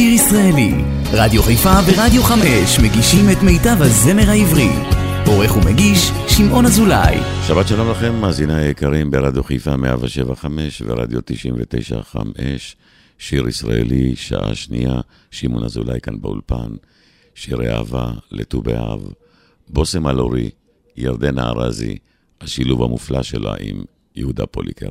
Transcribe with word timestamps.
שיר 0.00 0.12
ישראלי. 0.12 0.70
רדיו 1.12 1.42
חיפה 1.42 1.72
ורדיו 1.86 2.22
חמש 2.22 2.78
מגישים 2.82 3.24
את 3.32 3.42
מיטב 3.42 3.82
הזמר 3.82 4.30
העברי. 4.30 4.68
עורך 5.26 5.56
ומגיש, 5.56 6.10
שמעון 6.28 6.66
אזולאי. 6.66 7.16
שבת 7.46 7.68
שלום 7.68 7.90
לכם, 7.90 8.14
מאזיני 8.20 8.54
היקרים 8.54 9.10
ברדיו 9.10 9.44
חיפה 9.44 9.76
175 9.76 10.82
ורדיו 10.86 11.20
995. 11.24 12.76
שיר 13.18 13.48
ישראלי, 13.48 14.16
שעה 14.16 14.54
שנייה, 14.54 15.00
שמעון 15.30 15.64
אזולאי 15.64 16.00
כאן 16.00 16.20
באולפן. 16.20 16.70
שירי 17.34 17.72
אהבה 17.72 18.10
לט"ו 18.30 18.62
באב, 18.62 19.00
בושם 19.68 20.08
אלורי, 20.08 20.50
ירדנה 20.96 21.48
ארזי, 21.48 21.98
השילוב 22.40 22.82
המופלא 22.82 23.22
שלה 23.22 23.54
עם 23.60 23.82
יהודה 24.16 24.46
פוליקר. 24.46 24.88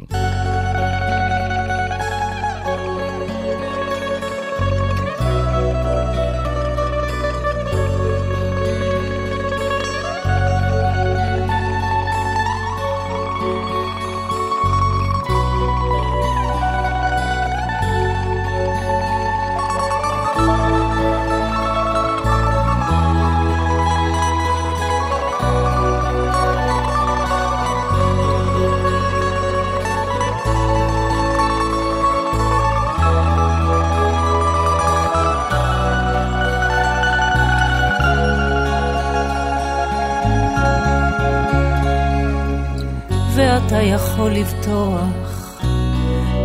אתה 43.80 43.88
יכול 43.88 44.32
לבטוח, 44.32 45.62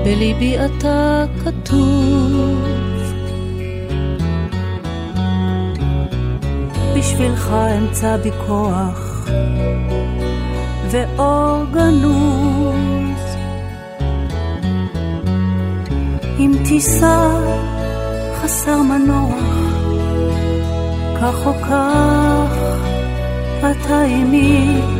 בליבי 0.05 0.57
אתה 0.57 1.25
כתוב. 1.45 2.65
בשבילך 6.97 7.55
אמצא 7.79 8.17
בי 8.17 8.31
כוח 8.47 9.29
ואור 10.91 11.65
גנוז. 11.73 13.37
אם 16.39 16.53
תיסע 16.69 17.29
חסר 18.43 18.83
מנוח, 18.83 19.35
כך 21.21 21.47
או 21.47 21.53
כך 21.55 22.59
אתה 23.61 24.03
עימי. 24.03 24.94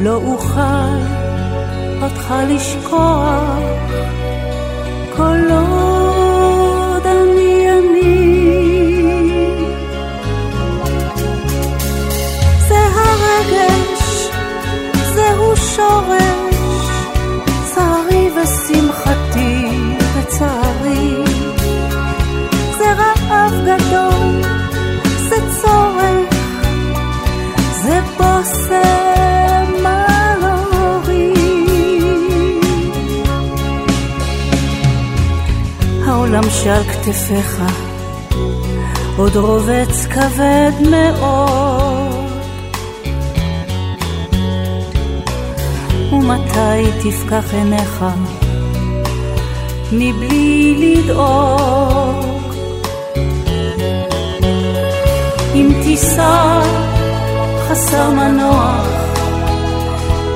לא 0.00 0.14
אוכל 0.14 0.98
אותך 2.02 2.34
לשכוח 2.48 3.58
כל 5.16 5.40
עוד 5.50 7.06
אני 7.06 7.70
אני. 7.70 8.28
זה 12.68 12.78
הרגש, 12.94 14.28
זהו 15.14 15.56
שורש, 15.56 16.21
העולם 36.66 36.84
שעל 36.84 36.84
כתפיך 36.84 37.62
עוד 39.16 39.36
רובץ 39.36 40.06
כבד 40.06 40.72
מאוד. 40.90 42.32
ומתי 46.12 46.90
תפקח 47.02 47.54
עיניך 47.54 48.04
מבלי 49.92 50.74
לדאוג? 50.78 52.54
אם 55.54 55.72
תיסע 55.82 56.62
חסר 57.68 58.10
מנוח, 58.10 58.86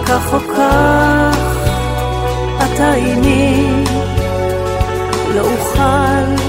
כך 0.07 0.35
או 0.35 0.39
כך 0.57 1.57
אתה 2.59 2.93
עימי. 2.93 3.86
לא 5.37 5.43
אוכל 5.43 6.43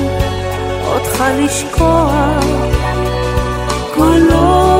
אותך 0.85 1.23
לשכוח 1.39 2.43
כל 3.95 4.21
עוד 4.33 4.76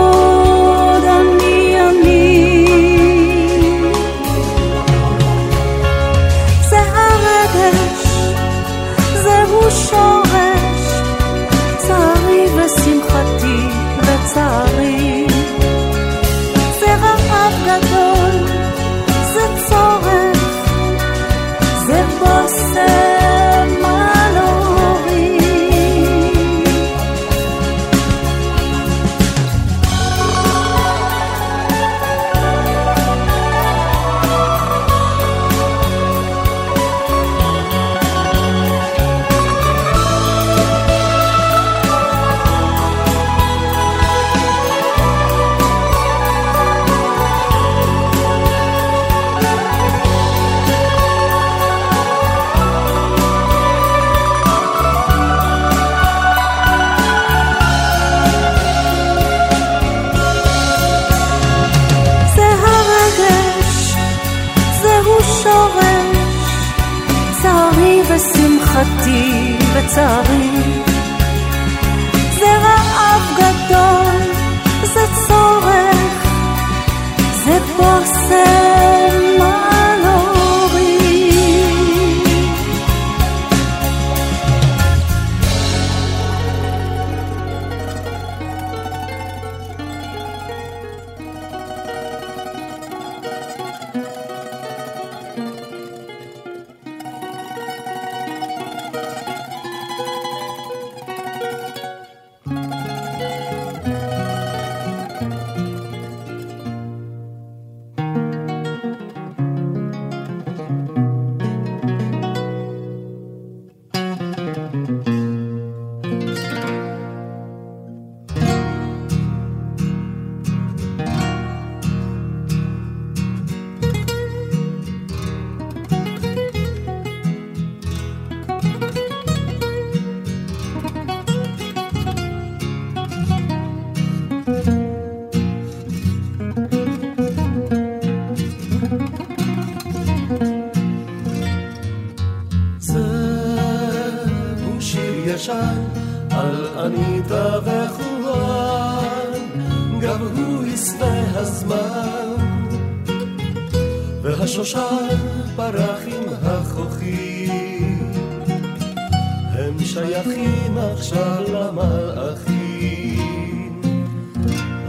שמחתי 69.07 69.57
וצערי. 69.75 70.76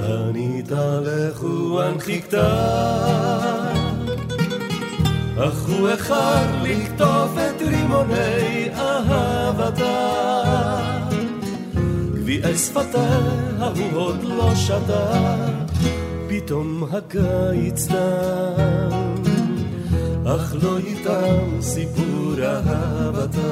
אניטה 0.05 1.01
לחורן 1.01 1.99
חיכתה 1.99 2.49
אך 5.41 5.69
הוא 5.69 5.89
החר 5.89 6.63
לכתוב 6.63 7.39
את 7.39 7.63
רימוני 7.63 8.69
אהבתה. 8.75 10.09
גביעי 12.15 12.57
שפתיה 12.57 13.19
הוא 13.77 14.01
עוד 14.01 14.23
לא 14.23 14.55
שתה, 14.55 15.35
פתאום 16.29 16.85
הקיץ 16.93 17.87
תם, 17.87 19.23
אך 20.27 20.55
לא 20.63 20.79
איתם 20.79 21.61
סיפור 21.61 22.35
אהבתה. 22.43 23.49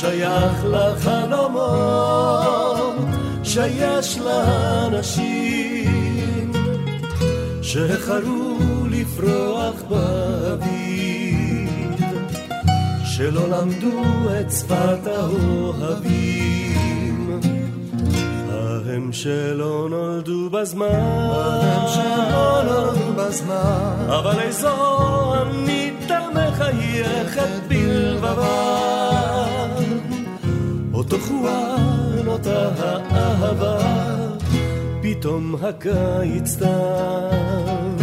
שייך 0.00 0.64
לחלומות 0.64 1.88
שיש 3.42 4.18
לאנשים 4.18 5.72
שהחרו 7.62 8.58
לפרוח 8.90 9.74
באביב 9.88 11.68
שלא 13.04 13.48
למדו 13.48 14.02
את 14.40 14.52
שפת 14.52 15.06
האוהבים. 15.06 16.58
ההם 18.50 19.12
שלא 19.12 19.86
נולדו 19.90 20.50
בזמן. 20.50 20.86
ההם 20.86 21.88
שלא 21.94 22.62
נולדו 22.64 23.12
בזמן. 23.16 24.06
אבל 24.08 24.40
איזו 24.40 25.34
עמיתה 25.34 26.18
מחייכת 26.34 27.50
בלבבה 27.68 28.87
אותו 31.12 31.24
אותה 32.28 32.68
האהבה, 32.78 33.78
פתאום 35.02 35.54
הקיץ 35.62 36.56
תם, 36.56 37.96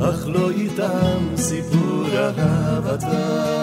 אך 0.00 0.28
לא 0.28 0.50
איתם 0.50 1.36
סיפור 1.36 2.04
אהבתם. 2.16 3.54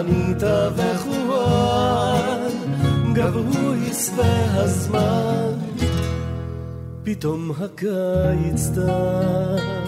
אניטה 0.00 0.68
וחואן, 0.76 2.52
גברו 3.12 3.74
יסווה 3.74 4.54
הזמן, 4.54 5.52
פתאום 7.04 7.50
הקיץ 7.60 8.70
תם. 8.74 9.87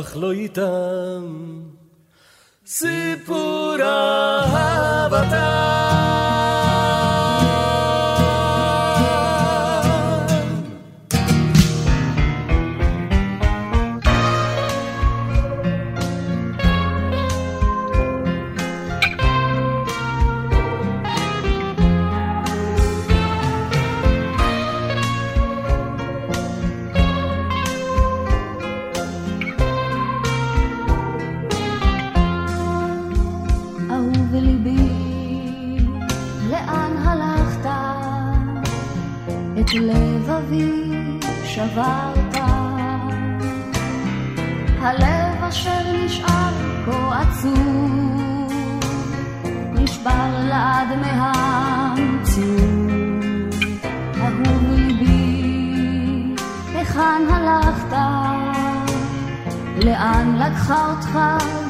אך 0.00 0.16
לא 0.16 0.32
איתם 0.32 1.22
סיפור 2.66 3.76
אהבתם. 3.82 5.75
שברת. 41.56 42.36
הלב 44.80 45.44
אשר 45.48 45.80
נשאר 45.92 46.52
כה 46.86 47.20
עצוב, 47.20 48.52
נשבר 49.72 50.46
לעד 50.48 50.88
מהמציאות. 51.00 52.46
אהוב 54.20 54.64
ליבי, 54.72 56.34
היכן 56.74 57.22
הלכת? 57.30 57.96
לאן 59.84 60.36
לקחה 60.38 60.90
אותך 60.90 61.18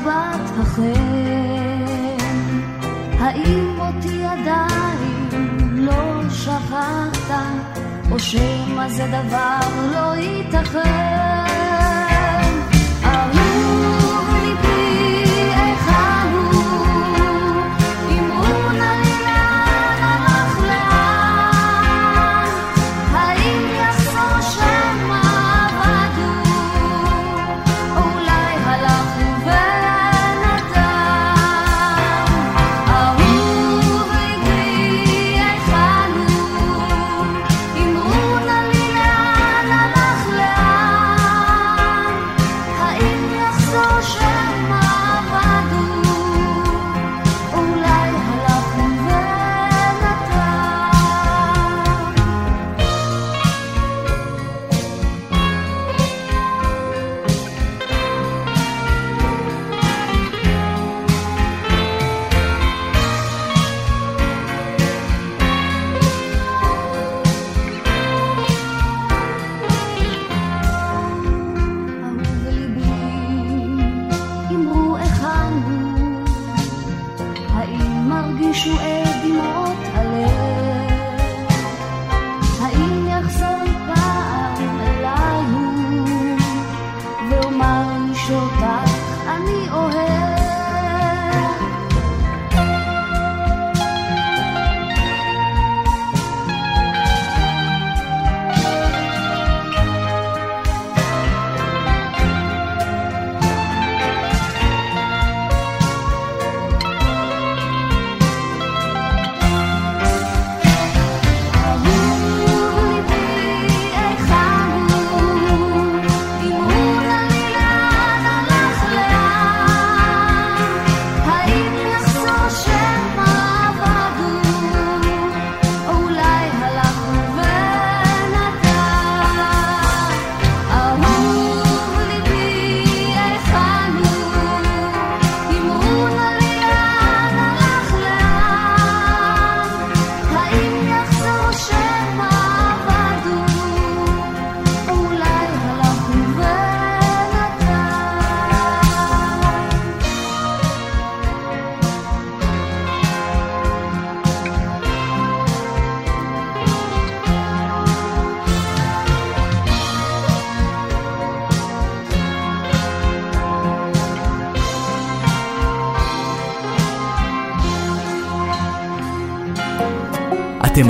בת 0.06 0.50
החן? 0.60 1.86
האם 3.18 3.78
אותי 3.78 4.24
עדיין 4.24 5.28
לא 5.72 6.30
שכחת? 6.30 7.85
או 8.10 8.18
שמא 8.18 8.88
זה 8.88 9.06
דבר 9.06 9.58
לא 9.92 10.16
ייתכן 10.16 11.45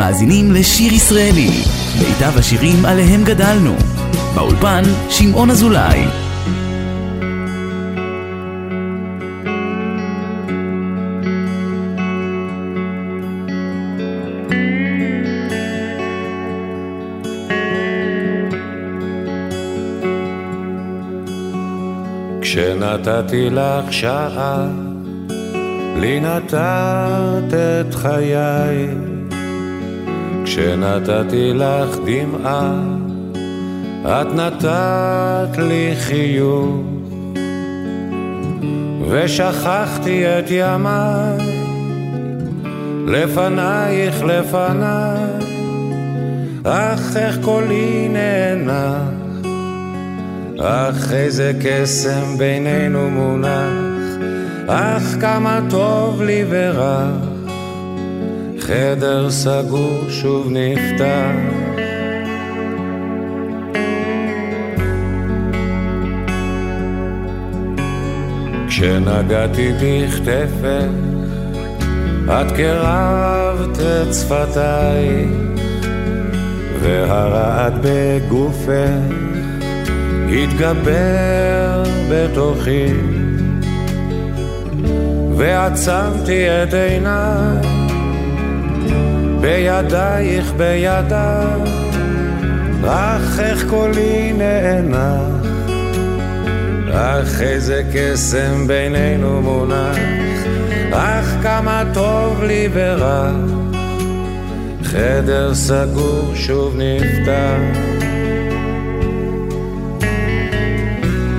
מאזינים 0.06 0.52
לשיר 0.52 0.92
ישראלי, 0.92 1.50
מיטב 1.98 2.38
השירים 2.38 2.84
עליהם 2.84 3.24
גדלנו. 3.24 3.74
באולפן, 4.34 4.82
שמעון 5.10 5.50
אזולאי. 5.50 6.04
כשנתתי 22.40 23.50
לך 23.50 23.92
שעה, 23.92 24.66
לי 25.96 26.20
נתת 26.20 27.54
את 27.54 27.94
חיי. 27.94 28.95
כשנתתי 30.56 31.52
לך 31.54 31.96
דמעה, 32.06 32.74
את 34.04 34.34
נתת 34.34 35.58
לי 35.58 35.94
חיוך. 35.98 36.76
ושכחתי 39.10 40.24
את 40.26 40.44
ימיי, 40.50 41.62
לפנייך 43.06 44.24
לפניי, 44.24 45.24
אך 46.64 47.16
איך 47.16 47.38
קולי 47.42 48.08
נאנח. 48.08 49.48
אך 50.60 51.12
איזה 51.12 51.52
קסם 51.60 52.38
בינינו 52.38 53.10
מונח, 53.10 54.18
אך 54.66 55.02
כמה 55.20 55.60
טוב 55.70 56.22
לי 56.22 56.44
ורע, 56.48 57.25
חדר 58.66 59.30
סגור 59.30 60.10
שוב 60.10 60.48
נפתח. 60.50 61.36
כשנגעתי 68.68 69.72
בכתפך, 69.72 70.88
את 72.28 72.52
קרבת 72.56 73.78
את 73.80 74.14
שפתיי, 74.14 75.26
והרעד 76.80 77.74
בגופך 77.82 79.26
התגבר 80.30 81.82
בתוכי 82.10 82.86
ועצמתי 85.36 86.46
את 86.48 86.74
עיניי 86.74 87.85
בידייך 89.46 90.52
בידיי 90.56 91.60
אך 92.86 93.40
איך 93.40 93.64
קולי 93.68 94.32
נאנח 94.32 95.46
אך 96.92 97.40
איזה 97.40 97.82
קסם 97.94 98.66
בינינו 98.66 99.42
מונח 99.42 99.96
אך 100.92 101.36
כמה 101.42 101.82
טוב 101.94 102.42
לי 102.42 102.68
ורע. 102.72 103.30
חדר 104.82 105.54
סגור 105.54 106.32
שוב 106.34 106.76
נפתח. 106.76 107.78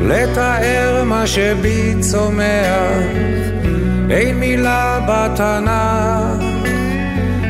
לתאר 0.02 1.04
מה 1.04 1.28
שבי 1.28 1.96
צומח, 2.00 3.04
אין 4.10 4.40
מילה 4.40 5.00
בתנ"ך, 5.08 6.47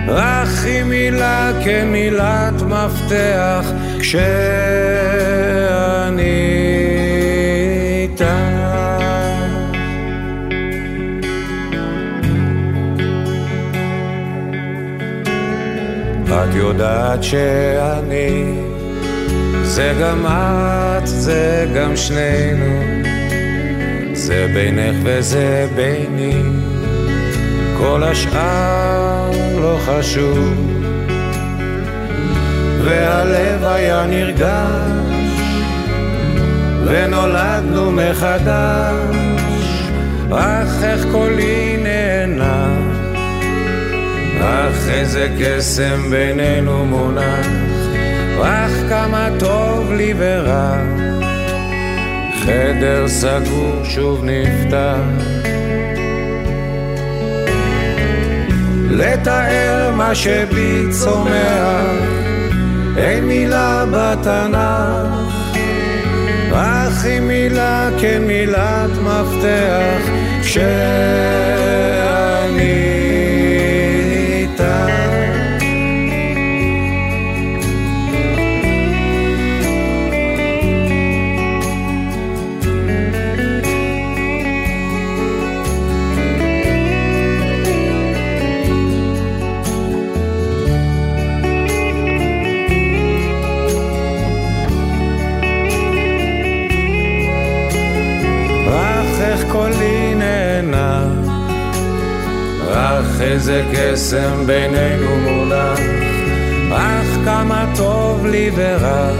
רק 0.07 0.47
היא 0.65 0.83
מילה 0.83 1.51
כמילת 1.63 2.61
מפתח, 2.61 3.65
כשאני 3.99 4.27
איתך. 8.01 8.23
את 16.27 16.55
יודעת 16.55 17.23
שאני 17.23 18.53
זה 19.63 19.93
גם 20.01 20.25
את, 20.25 21.07
זה 21.07 21.65
גם 21.75 21.95
שנינו, 21.95 22.81
זה 24.13 24.47
בינך 24.53 24.95
וזה 25.03 25.67
ביני, 25.75 26.41
כל 27.77 28.03
השאר 28.03 29.16
לא 29.59 29.77
חשוב. 29.85 30.77
והלב 32.83 33.63
היה 33.63 34.05
נרגש, 34.05 35.17
ונולדנו 36.85 37.91
מחדש, 37.91 39.15
אך 40.31 40.83
איך 40.83 41.05
קולי 41.11 41.77
נהנה, 41.83 42.67
אך 44.41 44.89
איזה 44.89 45.27
קסם 45.39 46.09
בינינו 46.09 46.85
מונח. 46.85 47.47
אך 48.41 48.71
כמה 48.89 49.29
טוב 49.39 49.93
לי 49.93 50.13
ורע, 50.17 50.77
חדר 52.45 53.07
סגור 53.07 53.81
שוב 53.83 54.23
נפתח. 54.23 55.26
לתאר 58.89 59.91
מה 59.95 60.15
שבי 60.15 60.83
צומח, 60.91 61.85
אין 62.97 63.25
מילה 63.25 63.85
בתנ"ך, 63.91 65.27
אך 66.53 67.05
היא 67.05 67.19
מילה 67.19 67.89
כן 68.01 68.21
מילת 68.27 68.89
מפתח, 69.03 70.01
שאני 70.43 71.77
איזה 103.21 103.63
קסם 103.73 104.45
בינינו 104.45 105.15
מונח, 105.15 105.79
אך 106.71 107.17
כמה 107.25 107.65
טוב 107.75 108.25
לי 108.25 108.51
ורע, 108.55 109.11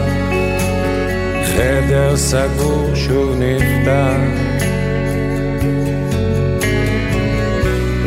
חדר 1.45 2.17
סגור 2.17 2.91
שוב 2.95 3.35
נפתח. 3.39 4.17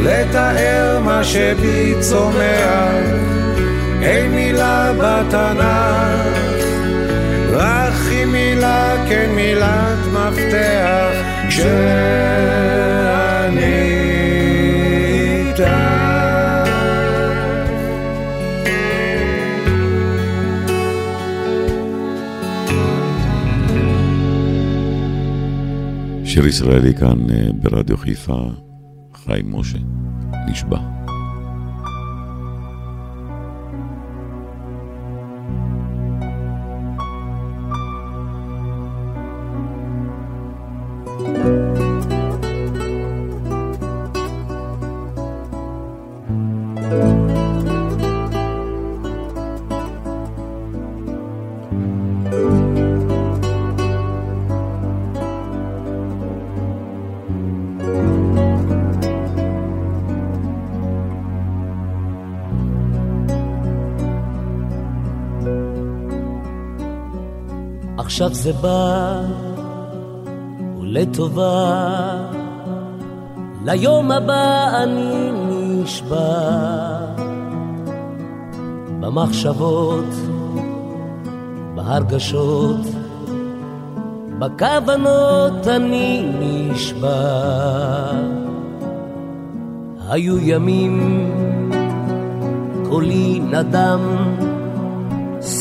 לתאר 0.03 1.01
מה 1.05 1.25
שבי 1.25 1.95
צומח, 2.01 2.95
אין 4.03 4.31
מילה 4.31 4.93
בתנ"ך, 4.93 6.41
רק 7.53 7.93
היא 8.11 8.27
מילה 8.27 8.95
כן 9.09 9.31
מילת 9.35 9.99
מפתח, 10.13 11.11
כשאני 11.49 12.51
שיר 15.61 15.67
ישראלי 26.47 26.95
כאן 26.95 27.31
אה, 27.31 27.53
ברדיו 27.63 27.97
חיפה, 27.97 28.51
חיים 29.15 29.57
משה, 29.57 29.79
נשבע. 30.51 31.00
עכשיו 68.23 68.35
זה 68.35 68.53
בא, 68.53 69.21
ולטובה, 70.81 71.77
ליום 73.65 74.11
הבא 74.11 74.71
אני 74.83 75.31
נשבע. 75.33 76.51
במחשבות, 79.01 80.15
בהרגשות, 81.75 82.87
בכוונות 84.39 85.69
אני 85.69 86.33
נשבע. 86.41 88.13
היו 90.09 90.39
ימים, 90.39 91.27
קולי 92.89 93.41
נדם, 93.41 94.30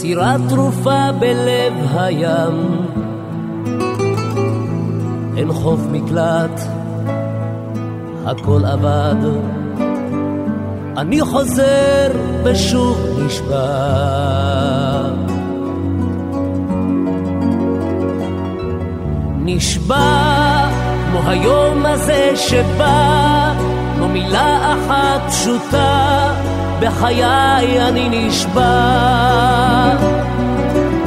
סירה 0.02 0.36
תרופה 0.50 1.12
בלב 1.20 1.74
הים. 1.96 2.86
אין 5.38 5.54
חוף 5.54 5.80
מקלט, 5.92 6.62
הכל 8.26 8.66
אבד. 8.66 9.16
אני 10.98 11.22
חוזר 11.22 12.12
ושוב 12.44 12.98
נשבע. 13.26 13.70
נשבע 19.40 20.68
כמו 21.10 21.30
היום 21.30 21.86
הזה 21.86 22.32
שבא, 22.36 23.54
כמו 23.96 24.08
מילה 24.08 24.74
אחת 24.74 25.30
פשוטה, 25.30 26.29
בחיי 26.80 27.88
אני 27.88 28.10
נשבע. 28.12 28.70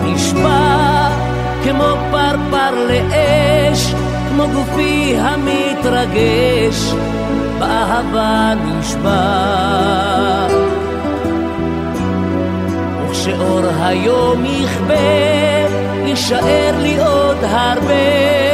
נשבע 0.05 1.09
כמו 1.65 1.85
פרפר 2.11 2.87
לאש, 2.89 3.95
כמו 4.29 4.45
גופי 4.55 5.17
המתרגש, 5.19 6.93
באהבה 7.59 8.53
נשבע. 8.65 9.23
וכשאור 13.07 13.61
היום 13.81 14.45
יכבה, 14.45 14.95
יישאר 16.05 16.75
לי 16.79 16.99
עוד 16.99 17.39
הרבה. 17.43 18.52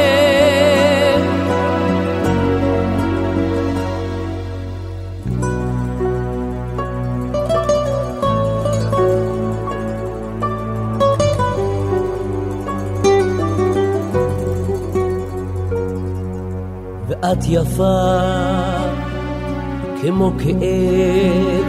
ואת 17.21 17.43
יפה 17.47 18.09
כמו 20.01 20.31
כאב, 20.39 21.65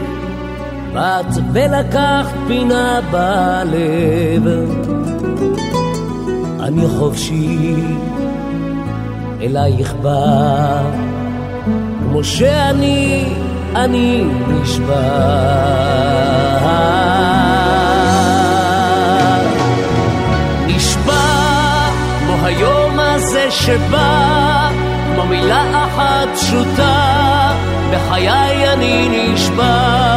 באת 0.95 1.35
ולקחת 1.53 2.35
פינה 2.47 3.01
בלב. 3.11 4.47
אני 6.61 6.89
חופשי, 6.89 7.75
אלייך 9.43 9.95
בא, 9.95 10.83
כמו 12.03 12.25
שאני, 12.25 13.25
אני 13.75 14.25
נשבע. 14.49 15.01
נשבע 20.67 21.13
כמו 22.19 22.47
היום 22.47 22.99
הזה 23.01 23.51
שבא, 23.51 24.70
כמו 25.15 25.27
מילה 25.27 25.85
אחת 25.85 26.29
פשוטה, 26.35 27.53
בחיי 27.91 28.73
אני 28.73 29.09
נשבע. 29.11 30.11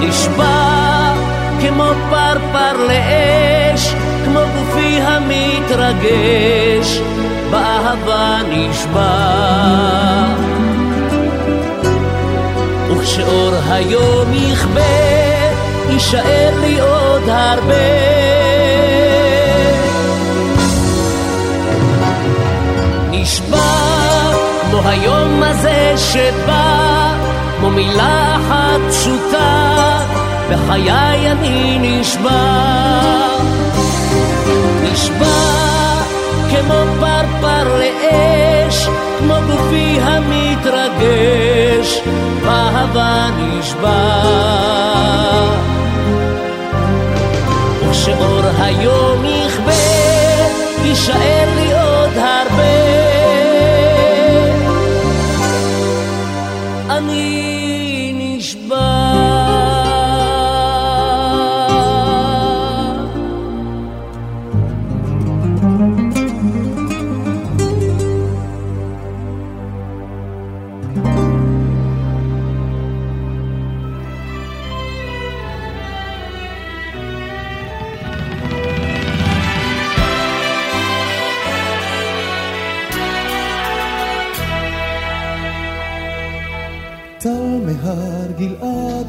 נשבע 0.00 1.14
כמו 1.60 1.84
פרפר 2.10 2.86
לאש, 2.88 3.94
כמו 4.24 4.40
גופי 4.56 5.00
המתרגש, 5.00 7.00
באהבה 7.50 8.38
נשבע. 8.48 9.40
וכשאור 12.90 13.52
היום 13.70 14.32
יכבה, 14.32 14.80
יישאר 15.88 16.60
לי 16.60 16.80
עוד 16.80 17.28
הרבה. 17.28 18.59
היום 24.84 25.42
הזה 25.42 25.94
שבא, 25.96 27.14
כמו 27.58 27.70
מילה 27.70 28.36
אחת 28.36 28.80
פשוטה, 28.90 29.98
בחיי 30.50 31.30
אני 31.30 31.78
נשבע. 31.80 32.70
נשבע 34.82 35.70
כמו 36.50 36.74
פרפר 37.00 37.78
לאש, 37.78 38.88
כמו 39.18 39.34
גופי 39.46 39.98
המתרגש, 40.00 42.00
באהבה 42.44 43.28
נשבע. 43.38 44.22
וכשאור 47.80 48.42
היום 48.58 49.24
יכבה, 49.24 49.72
יישאר 50.84 51.48
לי 51.56 51.72
עוד 51.72 52.18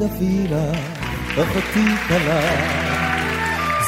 גלעד 0.01 0.11
אפירה, 0.15 0.71
אחותי 1.33 1.95
כלה. 2.07 2.41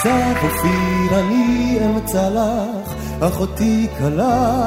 זב 0.03 0.43
אופיר 0.43 1.19
אני 1.19 1.79
אמצא 1.85 2.29
לך, 2.29 2.93
אחותי 3.21 3.87
כלה. 3.97 4.59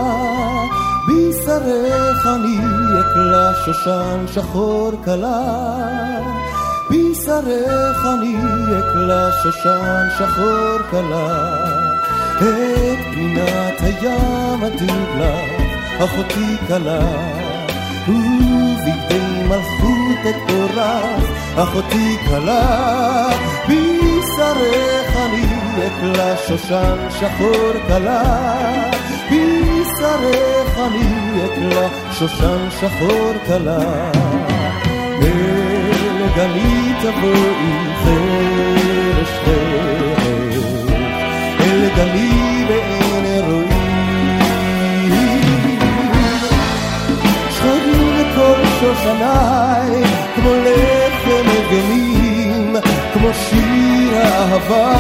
בשרך 1.09 2.27
אני 2.27 2.59
אקלה 3.01 3.53
שושן 3.65 4.25
שחור 4.35 4.91
כלה. 5.05 5.43
בשרך 6.91 8.07
אני 8.07 8.37
אקלה 8.79 9.31
שושן 9.43 10.07
שחור 10.19 10.79
כלה. 10.91 11.55
את 12.37 12.99
פנינת 13.13 13.81
הים 13.81 14.65
אדיר 14.65 15.19
לך, 15.19 15.63
אחותי 16.05 16.57
כלה. 16.69 16.99
ובידי 18.09 19.43
מלכות 19.49 20.06
את 20.23 20.51
אורך, 20.51 21.31
אחותי 21.57 22.17
כלה, 22.29 23.29
בשרך 23.69 25.17
אני 25.17 25.47
אקלה 25.87 26.37
שושן 26.37 26.97
שחור 27.11 27.73
כלה, 27.87 28.23
בשרך 29.31 30.79
אני 30.87 31.45
אקלה 31.45 31.89
שושן 32.13 32.69
שחור 32.71 33.33
כלה. 33.47 34.11
אל 35.23 36.27
גלי 36.37 36.93
תבואי 37.01 37.73
חרש 38.05 39.31
חרש, 39.45 40.65
אל 41.61 41.89
גלי 41.97 42.65
בעין 42.69 43.06
שושניי, 48.87 50.05
כמו 50.35 50.51
לחם 50.55 51.47
אבנים, 51.59 52.77
כמו 53.13 53.29
שיר 53.35 54.23
אהבה. 54.23 54.93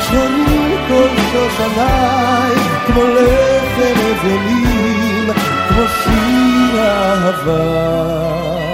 שחורים 0.00 0.78
כל 0.88 1.08
שושניי, 1.32 2.54
כמו 2.86 3.02
לחם 3.04 4.00
אבנים, 4.12 5.30
כמו 5.68 5.82
שיר 6.04 6.80
אהבה. 6.80 8.73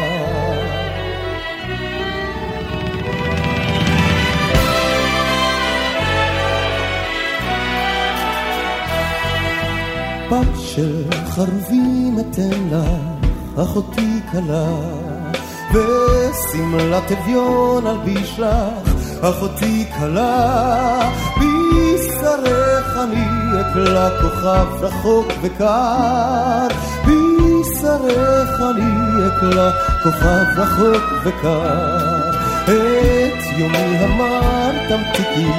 בת 10.31 10.59
של 10.59 11.05
חרובים 11.29 12.19
אתן 12.21 12.69
לך, 12.71 13.63
אחותי 13.63 14.21
כלה, 14.33 14.67
ושמלת 15.71 17.13
אביון 17.13 17.87
אלביש 17.87 18.39
לך, 18.39 18.91
אחותי 19.21 19.85
כלה, 19.99 21.11
בשרך 21.37 22.97
אני 22.97 23.27
אקלה 23.61 24.11
כוכב 24.23 24.85
רחוק 24.85 25.27
וקר, 25.43 26.67
בשרך 27.05 28.61
אני 28.61 29.27
אקלה 29.27 29.71
כוכב 30.03 30.45
רחוק 30.57 31.05
וקר. 31.25 32.31
את 32.65 33.59
יומי 33.59 33.99
המר 33.99 34.71
תמתיקי, 34.89 35.51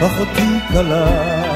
אחותי 0.00 0.58
כלה. 0.72 1.52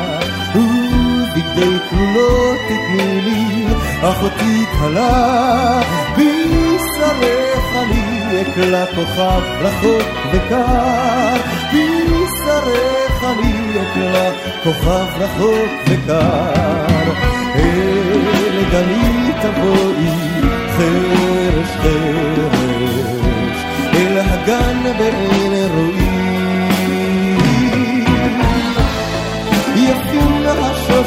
ובגדי 1.57 1.79
כלולות 1.91 2.59
תתני 2.67 3.21
לי, 3.21 3.67
אחותי 4.01 4.65
כלה, 4.79 5.81
בשרך 6.17 7.65
אני 7.77 8.43
אקלה 8.43 8.87
כוכב 8.87 9.43
רחוק 9.61 10.09
וקר, 10.33 11.37
בשרך 11.73 13.25
אני 13.25 13.83
אקלה 13.83 14.31
כוכב 14.65 15.07
רחוק 15.19 15.71
וקר. 15.89 17.13
אל 17.57 18.65
גני 18.73 19.33
תבואי, 19.43 20.11
חרש 20.77 21.71
חרש, 21.83 23.59
אל 23.95 24.19
הגן 24.19 24.83
בעין 24.99 25.71
רועי. 25.75 25.96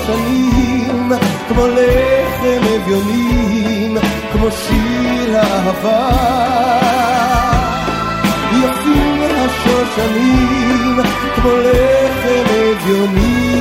השושנים, 0.10 1.12
כמו 1.48 1.67
לחם 1.67 2.62
אביונים, 2.76 3.98
כמו 4.34 4.52
שיר 4.52 5.36
אהבה. 5.38 6.10
יפים 8.52 9.22
השושנים, 9.36 11.00
כמו 11.36 11.50
לחם 11.52 12.45
אביונים, 12.72 13.60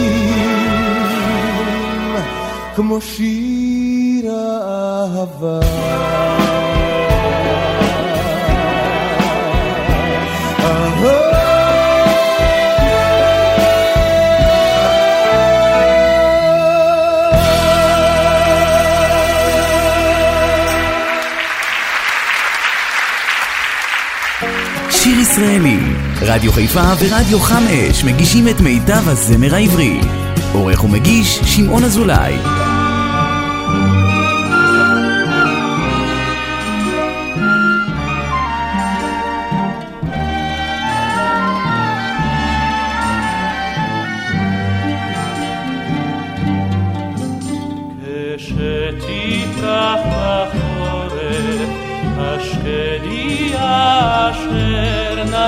כמו 2.76 3.00
שיר 3.00 4.30
אהבה. 4.30 5.60
שיר 25.38 25.46
ישראלי, 25.46 25.78
רדיו 26.22 26.52
חיפה 26.52 26.82
ורדיו 26.98 27.40
חם 27.40 27.64
אש 27.68 28.04
מגישים 28.04 28.48
את 28.48 28.60
מיטב 28.60 29.08
הזמר 29.08 29.54
העברי. 29.54 30.00
עורך 30.52 30.84
ומגיש 30.84 31.40
שמעון 31.44 31.84
אזולאי. 31.84 32.67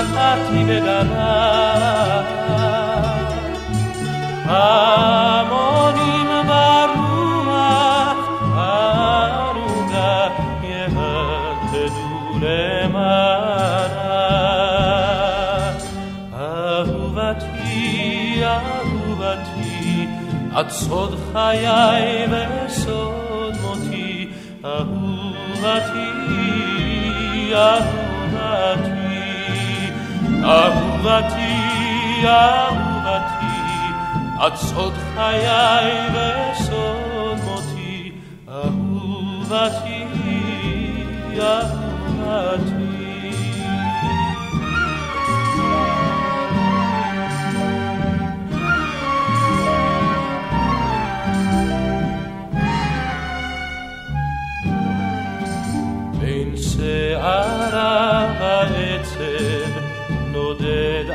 נתתי 0.00 0.64
בגנה 0.64 2.22
המונים 4.44 6.26
ברוח 6.46 8.18
הערוגה 8.54 10.28
יהדהדו 10.62 12.38
למענה 12.40 13.26
אהובתי, 16.34 17.74
אהובתי, 18.44 20.06
את 20.60 20.70
סוד 20.70 21.18
חיי 21.32 22.26
וסוד 22.30 23.54
מותי, 23.62 24.28
אהובתי, 24.64 26.06
אהובתי, 27.54 27.89
אהובתי, 30.50 32.26
אהובתי, 32.26 33.46
את 34.46 34.56
סוד 34.56 34.92
חיי 35.14 36.08
וסוד 36.12 37.38
מותי, 37.44 38.12
אהובתי, 38.48 40.04
אהובתי. 41.40 42.69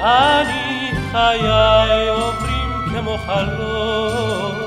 אני 0.06 0.92
חיי 1.12 2.10
עוברים 2.10 2.86
כמו 2.90 3.18
חלום 3.18 4.62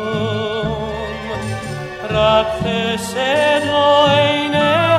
רק 2.10 2.46
חסד 2.60 3.60
או 3.68 4.06
עיניה 4.06 4.98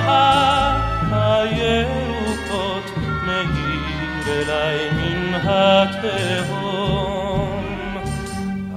הירוקות 1.12 2.92
מאיר 3.26 4.26
אליי 4.28 4.90
מן 4.92 5.34
התהום 5.44 6.86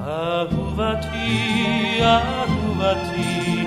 אהובתי, 0.06 2.00
אהובתי, 2.02 3.66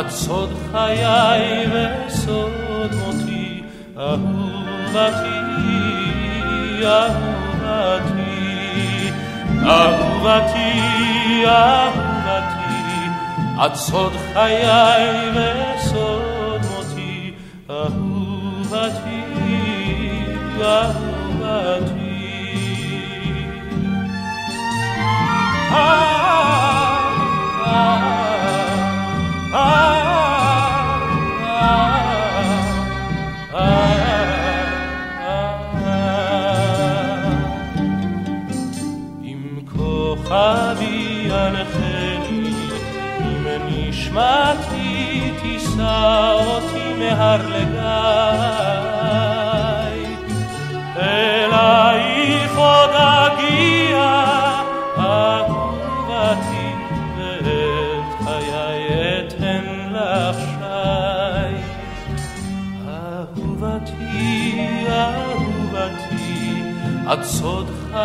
את 0.00 0.10
סוד 0.10 0.50
חיי 0.72 1.66
וסוד 1.72 2.94
מותי, 2.94 3.62
אהובתי, 3.98 5.40
אהובתי, 6.84 7.23
אהובתי, 9.64 10.80
אהובתי, 11.46 13.08
את 13.66 13.74
סוד 13.74 14.12
חיי 14.32 15.30
וסוד 15.30 15.63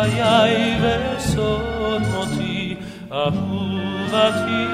חיי 0.00 0.78
וסוד 0.82 2.02
מותי, 2.14 2.76
אהובתי, 3.12 4.66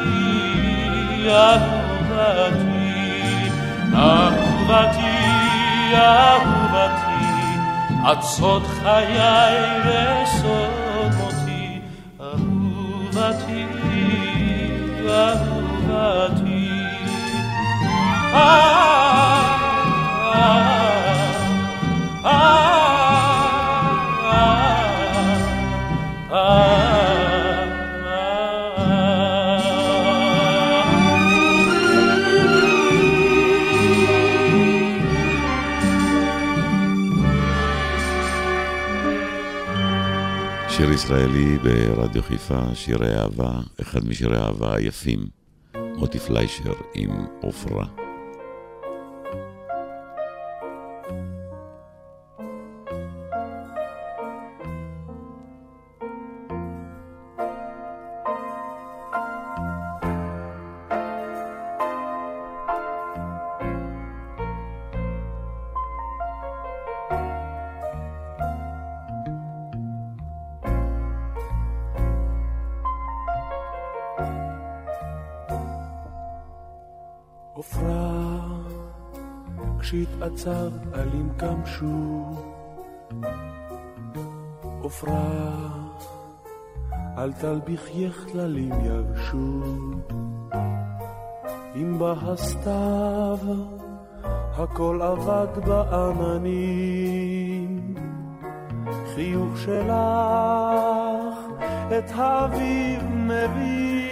אהובתי, 1.29 2.73
אהובתי, 3.95 5.17
אהובתי, 5.95 7.25
את 8.13 8.23
סוד 8.23 8.63
חיי 8.83 9.81
וסוד 9.85 10.76
ישראלי 41.08 41.58
ברדיו 41.58 42.24
חיפה, 42.24 42.76
שירי 42.76 43.16
אהבה, 43.16 43.52
אחד 43.82 44.08
משירי 44.08 44.38
האהבה 44.38 44.76
היפים, 44.76 45.20
מוטי 45.78 46.20
פליישר 46.20 46.74
עם 46.94 47.10
עופרה. 47.42 48.07
כשהתעצר 79.88 80.70
עלים 80.94 81.30
קמשו. 81.38 82.26
עופרה, 84.82 85.52
אל 87.18 87.34
תלביכייך 87.34 88.26
כללים 88.32 88.74
יבשו. 88.86 89.62
אם 91.76 92.00
בא 92.00 92.14
הסתיו, 92.22 93.38
הכל 94.58 95.02
אבד 95.02 95.66
בעננים. 95.66 97.14
חיוך 99.16 99.58
שלך 99.58 101.38
את 101.98 102.12
האביב 102.16 103.04
מביא. 103.04 104.08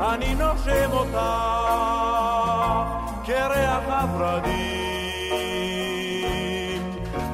אני 0.00 0.34
נושם 0.34 0.90
אותך 0.92 1.65
כריח 3.26 3.84
הורדים. 3.88 4.56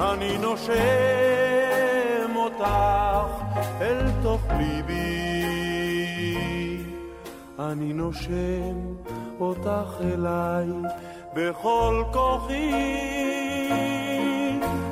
אני 0.00 0.38
נושם 0.38 0.72
אותך 2.36 3.56
אל 3.80 4.10
תוך 4.22 4.42
ליבי. 4.58 5.12
אני 7.58 7.92
נושם 7.92 8.94
אותך 9.40 10.00
אליי 10.00 10.66
בכל 11.34 12.04
כוחי. 12.12 12.72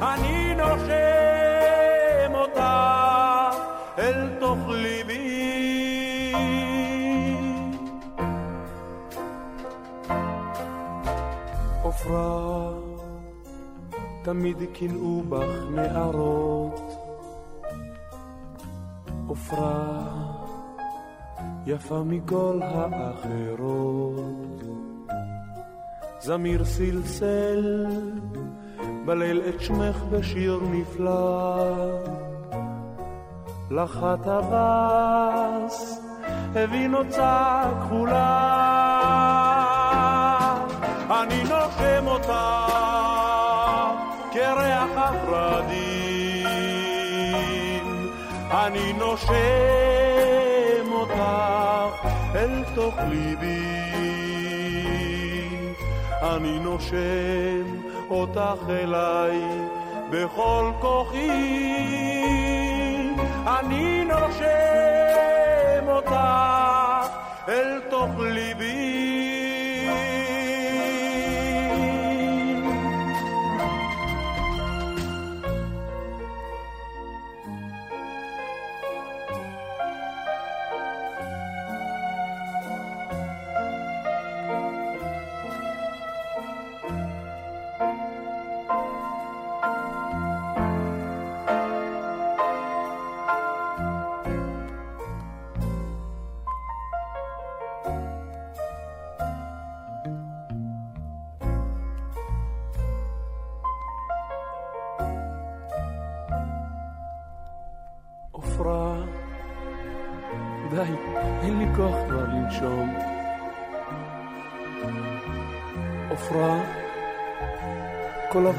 אני 0.03 0.55
נושם 0.55 1.20
תמיד 14.31 14.57
קינאו 14.73 15.23
בך 15.29 15.71
נערות. 15.71 16.81
עופרה, 19.27 20.01
יפה 21.67 22.03
מכל 22.07 22.61
האחרות. 22.63 24.63
זמיר 26.21 26.65
סלסל 26.65 27.87
בליל 29.05 29.43
את 29.49 29.61
שמך 29.61 29.97
בשיר 30.11 30.61
נפלא. 30.71 31.67
לך 33.71 34.03
הטווס 34.03 36.01
הביא 36.55 36.89
נוצה 36.89 37.63
כחולה. 37.81 38.71
אני 41.11 41.50
אני 48.71 48.93
נושם 48.93 49.33
אותך 50.93 51.21
אל 52.35 52.65
תוך 52.75 52.95
ליבי. 53.09 53.93
אני 56.23 56.59
נושם 56.59 57.65
אותך 58.11 58.71
אליי 58.71 59.39
בכל 60.11 60.71
כוחי. 60.81 61.31
אני 63.47 64.05
נושם 64.05 65.89
אותך 65.89 66.15
אל 67.49 67.81
תוך 67.91 68.11
ליבי. 68.19 69.30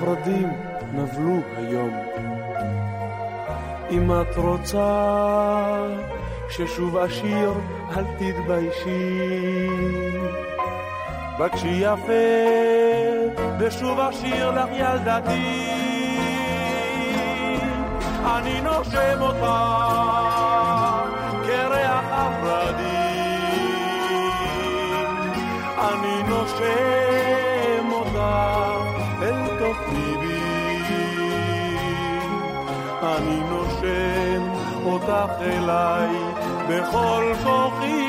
כל 0.02 0.08
הורדים 0.08 0.50
נבלו 0.94 1.40
היום. 1.58 1.96
אם 3.92 4.12
את 4.12 4.38
רוצה 4.38 5.86
ששוב 6.50 6.98
אשיר, 6.98 7.54
אל 7.98 8.04
תתביישי. 8.18 9.20
בקשי 11.40 11.68
יפה, 11.68 12.12
ושוב 13.60 14.00
אשיר 14.00 14.52
לך 14.52 14.70
ילדתי. 14.72 15.68
אני 18.26 18.62
נושם 18.62 19.22
אותה 19.22 19.78
כריח 21.44 22.06
הורדים. 22.12 23.02
אני 25.78 26.24
נושם 26.30 27.01
אותך 35.10 35.42
אליי 35.42 36.10
בכל 36.70 37.34
כוחי. 37.44 38.08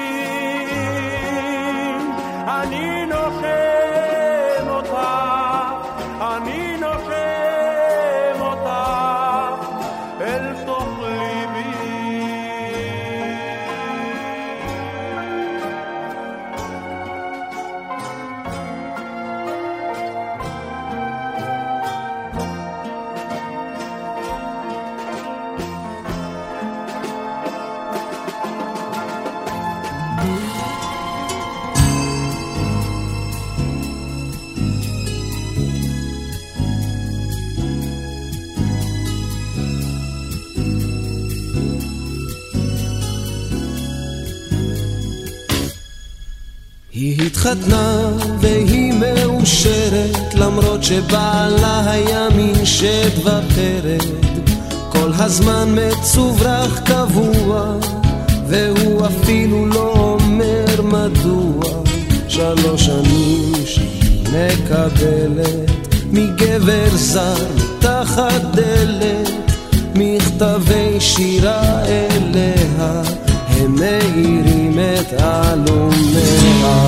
אני 2.47 3.07
נושם 3.07 3.82
התחתנה 47.45 48.11
והיא 48.41 48.93
מאושרת 48.93 50.35
למרות 50.35 50.83
שבעלה 50.83 51.91
היה 51.91 52.29
מין 52.37 52.65
שד 52.65 53.19
ופרד. 53.19 54.11
כל 54.89 55.11
הזמן 55.15 55.75
מצוברח 55.75 56.81
קבוע 56.85 57.77
והוא 58.49 59.07
אפילו 59.07 59.67
לא 59.67 59.93
אומר 59.93 60.83
מדוע. 60.83 61.83
שלוש 62.29 62.87
שנים 62.87 63.53
שהיא 63.65 64.25
מקבלת 64.25 65.71
מגבר 66.13 66.89
זר 66.95 67.47
מתחת 67.57 68.43
דלת 68.55 69.31
מכתבי 69.95 71.01
שירה 71.01 71.83
אליה 71.85 73.22
הם 73.63 73.75
מאירים 73.75 74.79
את 74.79 75.13
עלומיה. 75.13 76.83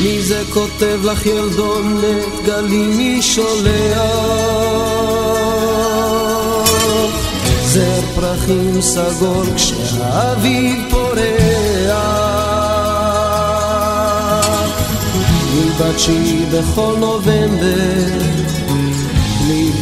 מי 0.00 0.22
זה 0.22 0.42
כותב 0.50 0.98
לך 1.04 1.26
ילדונת 1.26 2.44
גלים 2.46 2.96
מי 2.96 3.22
שולח? 3.22 3.64
זר 7.64 8.00
פרחים 8.14 8.80
סגור 8.80 9.44
כשהאביב 9.56 10.84
פורח 10.90 12.24
מלבד 15.54 16.52
בכל 16.52 16.94
נובמבר 16.98 18.23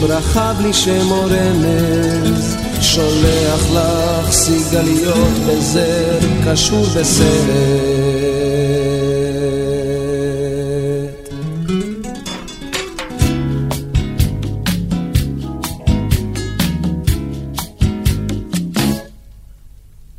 ברכה, 0.03 0.53
בלי 0.59 0.73
שם 0.73 1.11
או 1.11 1.25
רמז, 1.25 2.57
שולח 2.81 3.71
לך 3.73 4.31
סיגליות 4.31 5.33
בזר, 5.49 6.19
קשור 6.47 6.87
בסרט. 6.87 7.33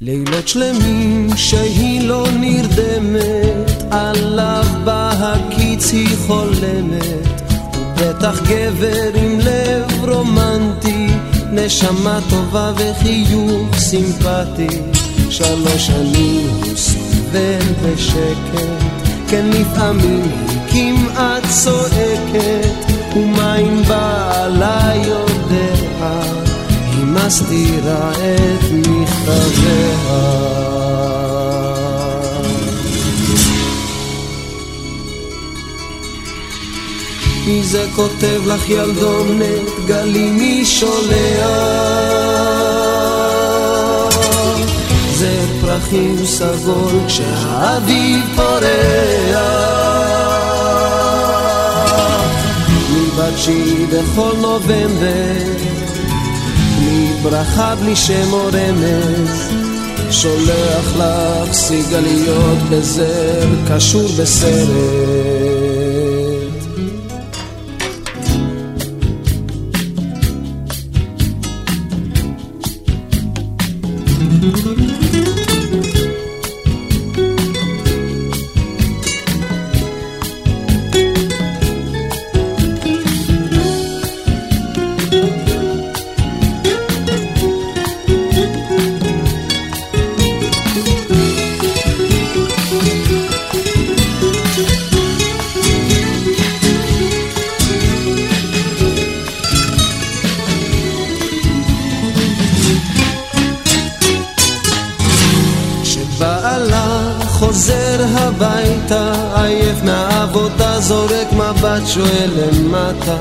לילות 0.01 0.47
שלמים 0.47 1.27
שהיא 1.35 2.07
לא 2.07 2.27
נרדמת, 2.39 3.83
עליו 3.91 4.65
בהקיץ 4.85 5.91
היא 5.91 6.17
חולמת. 6.27 7.32
בטח 8.23 8.41
גבר 8.41 9.11
עם 9.15 9.39
לב 9.39 10.09
רומנטי, 10.09 11.07
נשמה 11.51 12.19
טובה 12.29 12.71
וחיוך 12.75 13.77
סימפטי. 13.77 14.81
שלוש 15.29 15.87
שנים 15.87 16.47
הוא 16.49 16.75
סובל 16.75 17.59
בשקט, 17.83 18.65
כן 19.27 19.45
לפעמים 19.49 20.31
היא 20.47 20.59
כמעט 20.71 21.43
צועקת, 21.49 22.91
ומה 23.15 23.55
אם 23.55 23.81
בעלה 23.87 24.93
יודע, 24.95 25.75
היא 26.91 27.05
מסתירה 27.05 28.11
את 28.11 28.71
מכתביה. 28.87 30.72
מי 37.45 37.63
זה 37.63 37.85
כותב 37.95 38.41
לך 38.45 38.69
ילדונת 38.69 39.85
גלים 39.87 40.37
מי 40.37 40.65
שולח 40.65 41.03
זר 45.13 45.45
פרחים 45.61 46.25
סגול 46.25 46.93
כשהאביב 47.07 48.23
פורח 48.35 49.63
מלבד 52.89 53.37
שהיא 53.37 53.87
בכל 53.87 54.31
נובמבר 54.41 55.53
בלי 56.79 57.07
ברכה 57.23 57.75
בלי 57.75 57.95
שם 57.95 58.33
או 58.33 58.45
רמז 58.45 59.51
שולח 60.11 60.95
לך 60.97 61.53
סיגליות 61.53 62.57
בזר 62.69 63.47
קשור 63.67 64.09
בסרט 64.17 65.32
שואל 111.93 112.29
למטה, 112.35 113.17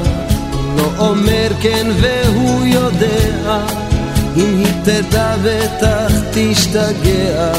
לא 0.76 1.06
אומר 1.06 1.48
כן 1.60 1.86
והוא 2.00 2.66
יודע, 2.66 3.58
אם 4.36 4.58
היא 4.58 4.72
תדע 4.84 5.34
בטח 5.44 6.12
תשתגע, 6.32 7.52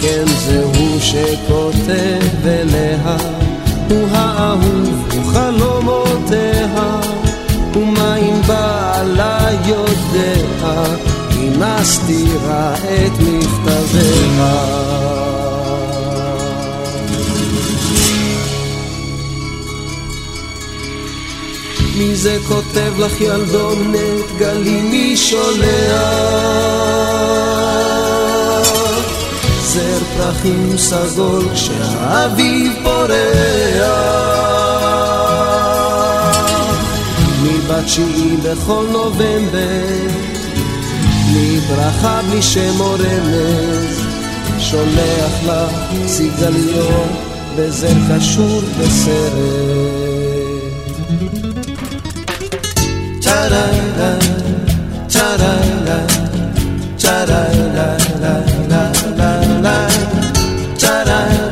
כן 0.00 0.24
זה 0.26 0.64
הוא 0.64 1.00
שכותב 1.00 2.46
אליה, 2.46 3.16
הוא 3.88 4.08
האהוב, 4.12 5.08
הוא 5.14 5.32
חלומותיה, 5.32 7.00
ומה 7.74 8.16
אם 8.16 8.40
בעלה 8.46 9.48
יודע, 9.66 10.84
היא 11.30 11.50
מסתירה 11.58 12.74
את 12.74 13.12
מכתביה. 13.20 15.19
מי 22.00 22.16
זה 22.16 22.38
כותב 22.48 22.92
לך 22.98 23.20
ילדונת 23.20 24.38
גלים 24.38 24.90
מי 24.90 25.16
שולח 25.16 25.60
זר 29.62 29.98
פרחים 30.16 30.78
סגול 30.78 31.48
כשהאביב 31.54 32.72
פורח 32.82 33.10
מבת 37.42 37.84
תשיעי 37.84 38.36
בכל 38.36 38.86
נובמבר 38.92 40.08
בלי 41.26 41.60
ברכה 41.60 42.20
בלי 42.30 42.42
שם 42.42 42.80
או 42.80 42.92
רמז 42.92 44.00
שולח 44.58 45.32
לך 45.46 45.76
סיגליות 46.06 47.10
בזר 47.56 47.94
קשור 48.10 48.62
בסרט 48.78 50.09
da 53.30 53.48
da 53.48 54.10
da 61.04 61.49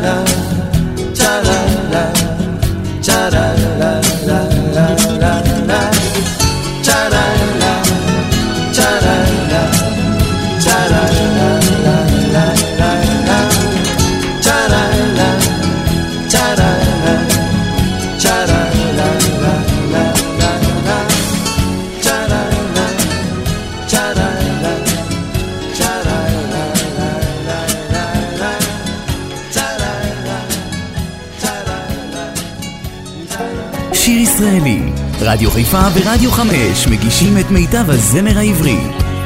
רדיו 35.31 35.51
חיפה 35.51 35.81
ורדיו 35.95 36.31
חמש 36.31 36.87
מגישים 36.91 37.39
את 37.39 37.51
מיטב 37.51 37.91
הזמר 37.91 38.39
העברי. 38.39 38.79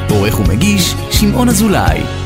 עורך 0.09 0.39
ומגיש, 0.39 0.95
שמעון 1.11 1.49
אזולאי. 1.49 2.22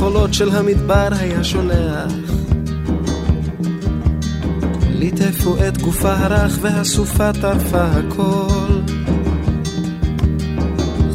החולות 0.00 0.34
של 0.34 0.50
המדבר 0.50 1.08
היה 1.10 1.44
שולח. 1.44 2.12
ליטפו 4.88 5.56
את 5.68 5.78
גופה 5.78 6.12
הרך 6.12 6.58
והסופה 6.60 7.32
טרפה 7.32 7.84
הכל. 7.84 8.80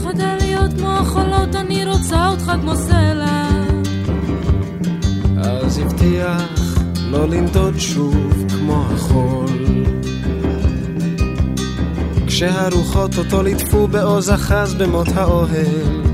חדל 0.03 0.35
להיות 0.39 0.73
כמו 0.77 0.89
החולות, 0.89 1.55
אני 1.55 1.85
רוצה 1.85 2.27
אותך 2.27 2.51
כמו 2.61 2.75
סלע. 2.75 3.49
אז 5.37 5.77
הבטיח 5.77 6.79
לא 7.11 7.27
לנדוד 7.29 7.79
שוב 7.79 8.45
כמו 8.49 8.85
החול. 8.93 9.75
כשהרוחות 12.27 13.17
אותו 13.17 13.43
ליטפו 13.43 13.87
בעוז 13.87 14.29
אחז 14.29 14.73
במות 14.73 15.07
האוהל. 15.15 16.04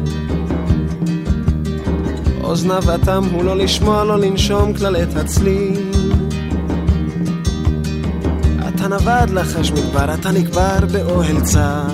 אוזניו 2.52 2.96
אטם 2.96 3.24
הוא 3.32 3.44
לא 3.44 3.58
לשמוע, 3.58 4.04
לא 4.04 4.20
לנשום 4.20 4.74
כלל 4.74 4.96
את 4.96 5.16
הצליל. 5.16 5.92
אתה 8.68 8.88
נווד 8.88 9.30
לחש 9.30 9.72
מדבר, 9.72 10.14
אתה 10.14 10.32
נקבר 10.32 10.80
באוהל 10.92 11.42
צר. 11.42 11.88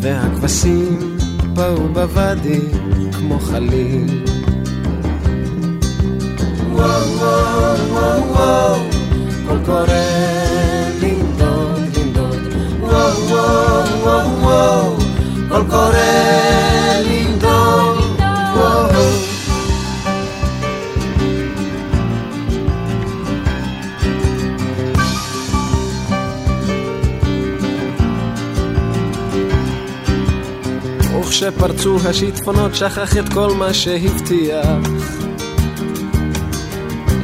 והכבשים 0.00 1.16
באו 1.54 1.88
בוואדי 1.88 2.60
כמו 3.18 3.38
חליל. 3.40 4.24
וואו 6.72 6.88
וואו 7.18 7.76
וואו 7.90 8.32
וואו, 8.32 8.76
קול 9.48 9.58
קורא 9.66 9.86
לנדוד 11.02 11.96
לנדוד. 11.96 12.38
וואו 12.80 13.28
וואו 13.28 14.02
וואו 14.02 14.96
וואו, 15.48 15.66
קורא 15.70 17.07
וכשפרצו 31.38 31.96
השיטפונות 32.08 32.74
שכח 32.74 33.16
את 33.16 33.32
כל 33.32 33.54
מה 33.54 33.74
שהבטיח. 33.74 34.62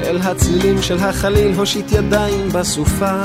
אל 0.02 0.18
הצלילים 0.22 0.82
של 0.82 0.98
החליל 0.98 1.54
הושיט 1.54 1.92
ידיים 1.92 2.48
בסופה. 2.48 3.22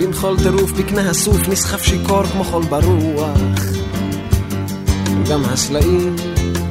במחול 0.00 0.36
טירוף 0.42 0.72
בקנה 0.72 1.10
הסוף 1.10 1.48
נסחף 1.48 1.82
שיכור 1.82 2.22
כמו 2.22 2.44
חול 2.44 2.62
ברוח. 2.62 3.60
גם 5.30 5.44
הסלעים 5.44 6.16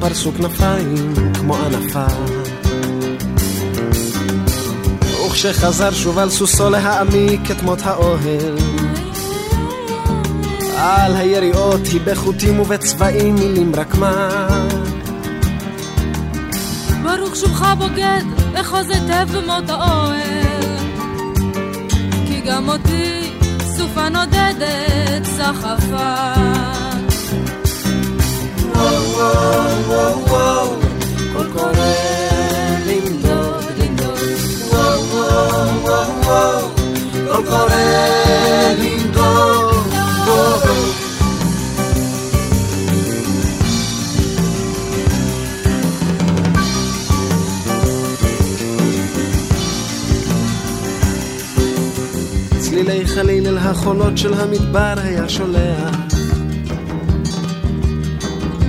פרסו 0.00 0.32
כנפיים 0.32 1.14
כמו 1.34 1.56
ענפה. 1.56 2.06
וכשחזר 5.26 5.92
שוב 5.92 6.18
על 6.18 6.30
סוסו 6.30 6.70
להעמיק 6.70 7.50
את 7.50 7.62
מות 7.62 7.78
האוהל 7.82 8.79
על 10.80 11.16
היריעות 11.16 11.80
היא 11.86 12.00
בחוטים 12.04 12.60
ובצבעים 12.60 13.34
מילים 13.34 13.72
רק 13.76 13.94
מה 13.94 14.48
ברוך 17.02 17.36
שובך 17.36 17.74
בוגד, 17.78 18.22
אחוז 18.54 18.90
היטב 18.90 19.26
במות 19.36 19.70
האוהל. 19.70 20.78
כי 22.26 22.40
גם 22.40 22.68
אותי 22.68 23.32
סופה 23.76 24.08
נודדת 24.08 25.24
סחפה. 25.24 26.32
וואו 28.74 29.02
וואו 29.14 29.88
וואו 29.88 30.26
וואו 30.28 30.68
קול 31.32 31.52
קורא 31.52 31.72
לנדוד 32.86 33.64
לנדוד 33.78 34.18
וואו 34.68 35.02
וואו 35.02 35.82
וואו 35.82 36.24
וואו 36.24 36.68
קול 37.32 37.46
קורא 37.46 37.74
לנדוד 38.78 39.69
צלילי 52.58 53.06
חליל 53.06 53.46
אל 53.46 53.58
החולות 53.58 54.18
של 54.18 54.34
המדבר 54.34 54.94
היה 54.96 55.28
שולח 55.28 55.96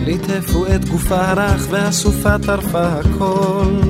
ליטפו 0.05 0.65
את 0.75 0.89
גופה 0.89 1.29
הרך 1.29 1.67
והסופה 1.69 2.39
טרפה 2.39 2.87
הכל 2.87 3.81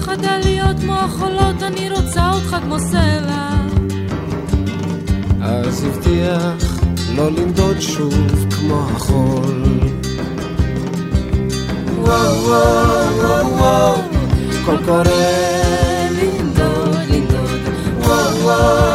חדל 0.00 0.40
להיות 0.44 0.80
כמו 0.80 0.94
החולות, 0.94 1.62
אני 1.62 1.90
רוצה 1.90 2.30
אותך 2.32 2.56
כמו 2.62 2.78
סלע. 2.78 3.53
אז 5.44 5.84
הבטיח 5.84 6.78
לא 7.16 7.30
לנדוד 7.30 7.80
שוב 7.80 8.14
כמו 8.50 8.86
החול. 8.90 9.80
וואו 11.98 12.44
וואו 12.44 13.16
וואו 13.16 13.58
וואו 13.58 13.96
קול 14.64 14.78
קורא 14.84 15.02
לנדוד 16.10 16.94
לנדוד. 17.10 17.60
וואו 17.98 18.36
וואו 18.42 18.93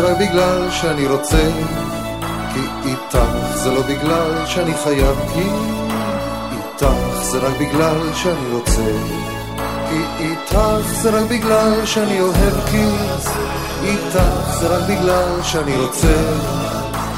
זה 0.00 0.06
רק 0.06 0.16
בגלל 0.18 0.70
שאני 0.70 1.06
רוצה 1.06 1.50
כי 2.54 2.60
איתך 2.84 3.18
זה 3.54 3.70
לא 3.70 3.82
בגלל 3.82 4.46
שאני 4.46 4.74
חייב 4.84 5.16
כי 5.34 5.48
איתך 6.52 6.86
זה 7.22 7.38
רק 7.38 7.52
בגלל 7.60 7.98
שאני 8.14 8.52
רוצה 8.52 8.82
כי 9.90 10.24
איתך 10.24 10.58
זה 11.02 11.10
רק 11.10 11.30
בגלל 11.30 11.86
שאני 11.86 12.20
אוהב 12.20 12.54
כי 12.70 12.84
איתך 13.84 14.22
זה 14.60 14.68
רק 14.68 14.88
בגלל 14.88 15.42
שאני 15.42 15.76
רוצה 15.76 16.14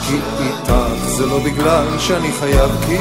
כי 0.07 0.19
איתך 0.41 0.73
זה 1.07 1.27
לא 1.27 1.39
בגלל 1.39 1.99
שאני 1.99 2.33
חייב 2.33 2.71
כי 2.87 2.97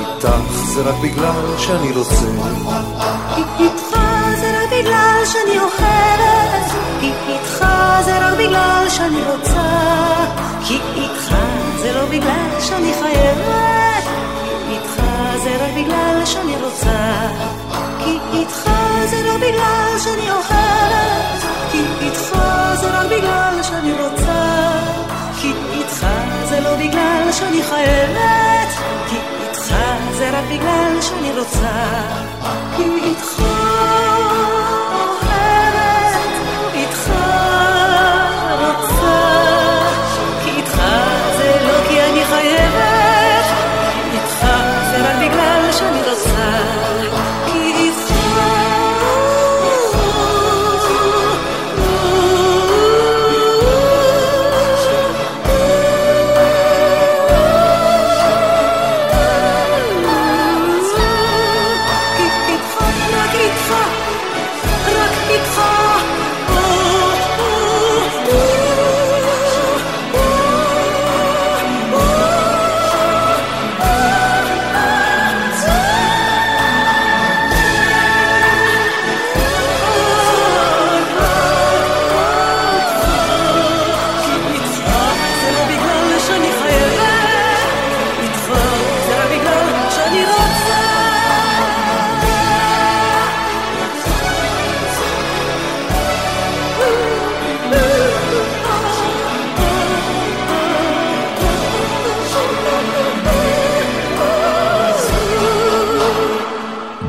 איתך 0.00 0.28
זה 0.74 0.82
רק 0.82 0.94
בגלל 1.02 1.58
שאני 1.58 1.92
רוצה. 1.92 2.26
איתך 3.58 3.92
בגלל 4.72 5.22
שאני 5.24 5.58
אוהבת, 5.58 5.72
כי 5.74 5.74
איתך 5.74 5.82
זה 6.18 6.31
רק 8.22 8.34
בגלל 8.38 8.84
שאני 8.88 9.22
רוצה, 9.22 9.68
כי 10.64 10.78
איתך 10.94 11.34
זה 11.78 11.92
לא 11.92 12.06
בגלל 12.06 12.60
שאני 12.60 12.92
חייבת, 13.00 14.04
איתך 14.70 15.02
זה 15.42 15.50
רק 15.64 15.70
בגלל 15.76 16.22
שאני 16.24 16.56
רוצה, 16.64 17.28
כי 18.04 18.18
איתך 18.32 18.70
זה 19.10 19.22
לא 19.22 19.36
בגלל 19.36 19.98
שאני 20.04 20.30
אוהבת, 20.30 21.42
כי 21.72 21.78
איתך 22.00 22.36
זה 22.74 22.88
רק 22.90 23.06
בגלל 23.06 23.62
שאני 23.62 23.92
רוצה, 23.92 24.70
כי 25.40 25.52
איתך 25.72 26.06
זה 26.48 26.60
לא 26.60 26.76
בגלל 26.76 27.32
שאני 27.32 27.62
חייבת, 27.62 28.68
כי 29.08 29.16
איתך 29.42 29.74
זה 30.18 30.30
רק 30.30 30.44
בגלל 30.50 31.00
שאני 31.00 31.30
רוצה, 31.38 31.70
כי 32.76 32.82
איתך 32.82 33.61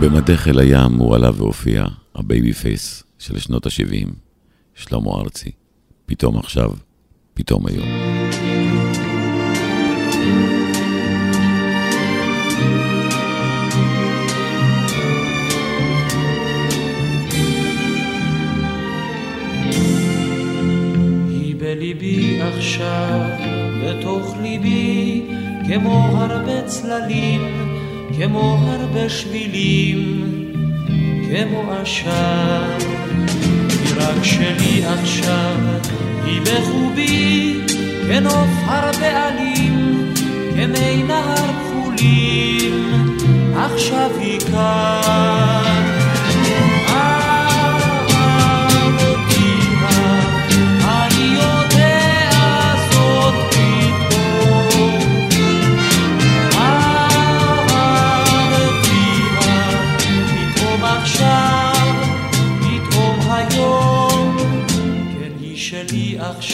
במדי 0.04 0.48
חיל 0.48 0.60
הים 0.60 0.94
הוא 0.94 1.16
עלה 1.16 1.30
והופיע, 1.36 1.86
ה 2.16 2.24
baby 2.24 2.54
face 2.54 3.04
של 3.20 3.40
שנות 3.40 3.66
ה-70, 3.66 4.10
שלמה 4.76 5.12
ארצי. 5.12 5.52
פתאום 6.06 6.38
עכשיו, 6.38 6.72
פתאום 7.34 7.68
היום. 7.68 7.88
בליבי 21.60 22.42
עכשיו, 22.42 23.30
בתוך 23.84 24.36
ליבי, 24.42 25.26
כמו 25.68 26.18
הרבה 26.22 26.62
צללים, 26.68 27.42
כמו 28.18 28.58
הרבה 28.70 29.10
שבילים, 29.10 30.26
כמו 31.30 31.72
עשן. 31.72 32.78
היא 33.70 33.94
רק 33.98 34.24
שלי 34.24 34.86
עכשיו, 34.86 35.56
היא 36.26 36.42
בחובי, 36.42 37.60
כנוף 38.08 38.50
הרבה 38.66 39.28
עלים, 39.28 40.14
כמי 40.56 41.04
נהר 41.04 41.36
כחולים, 41.36 43.18
עכשיו 43.56 44.12
היא 44.20 44.40
כאן. 44.40 45.93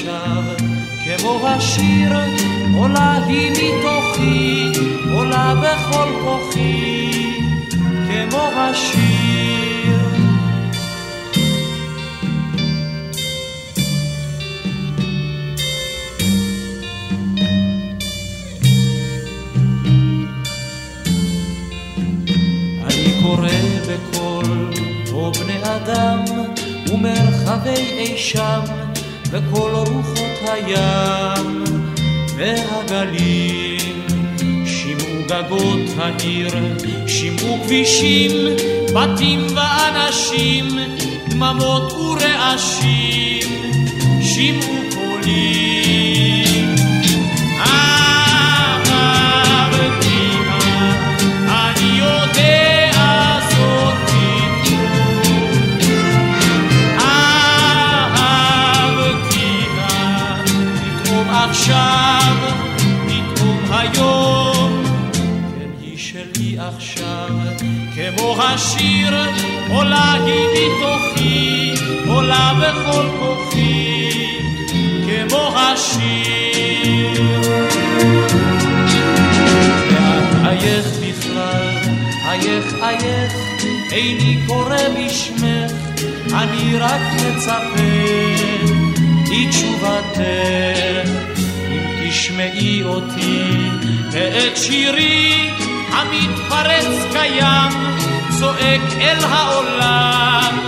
עכשיו, 0.10 0.44
כמו 1.06 1.48
השיר, 1.48 2.12
עולה 2.78 3.26
היא 3.26 3.52
מתוכי, 3.52 4.72
עולה 5.14 5.54
בכל 5.56 6.10
כוחי, 6.24 7.12
כמו 8.08 8.50
השיר. 8.56 10.00
אני 22.84 23.22
קורא 23.24 23.48
בקול, 23.88 24.74
או 25.14 25.32
בני 25.32 25.60
אדם, 25.64 26.20
ומרחבי 26.94 27.70
אי 27.70 28.18
שם, 28.18 28.62
וכל 29.32 29.72
רוחות 29.76 30.40
הים 30.48 31.64
והגלים. 32.38 33.80
שמעו 34.66 35.24
גגות 35.28 35.98
העיר, 35.98 36.50
שמעו 37.08 37.58
כבישים, 37.64 38.32
בתים 38.96 39.48
ואנשים, 39.56 40.68
דממות 41.30 41.92
ורעשים, 41.92 43.50
שמעו 44.22 44.76
קולים. 44.94 45.69
עכשיו, 61.70 62.36
פתאום 63.06 63.60
היום, 63.70 64.84
כן 65.56 65.70
היא 65.82 65.98
שלי 65.98 66.58
עכשיו 66.60 67.30
כמו 67.96 68.36
השיר 68.44 69.18
עולה 69.70 70.14
היא 70.14 70.46
מתוכי 70.54 71.74
עולה 72.08 72.54
בכל 72.62 73.06
כוחי 73.20 74.10
כמו 75.06 75.58
השיר. 75.58 77.24
ואת 79.90 80.46
עייך 80.46 80.88
בכלל 81.02 81.78
עייך 82.30 82.74
עייך 82.82 83.34
איני 83.92 84.40
קורא 84.48 84.78
בשמך 84.98 85.72
אני 86.34 86.78
רק 86.78 87.02
מצפה 87.16 88.10
לתשובתך 89.32 90.20
אם 90.22 91.29
תשמעי 92.20 92.84
אותי 92.84 93.70
ואת 94.12 94.58
שירי 94.58 95.50
המתפרץ 95.92 96.86
קיים 97.12 97.72
צועק 98.40 98.82
אל 99.02 99.24
העולם 99.24 100.60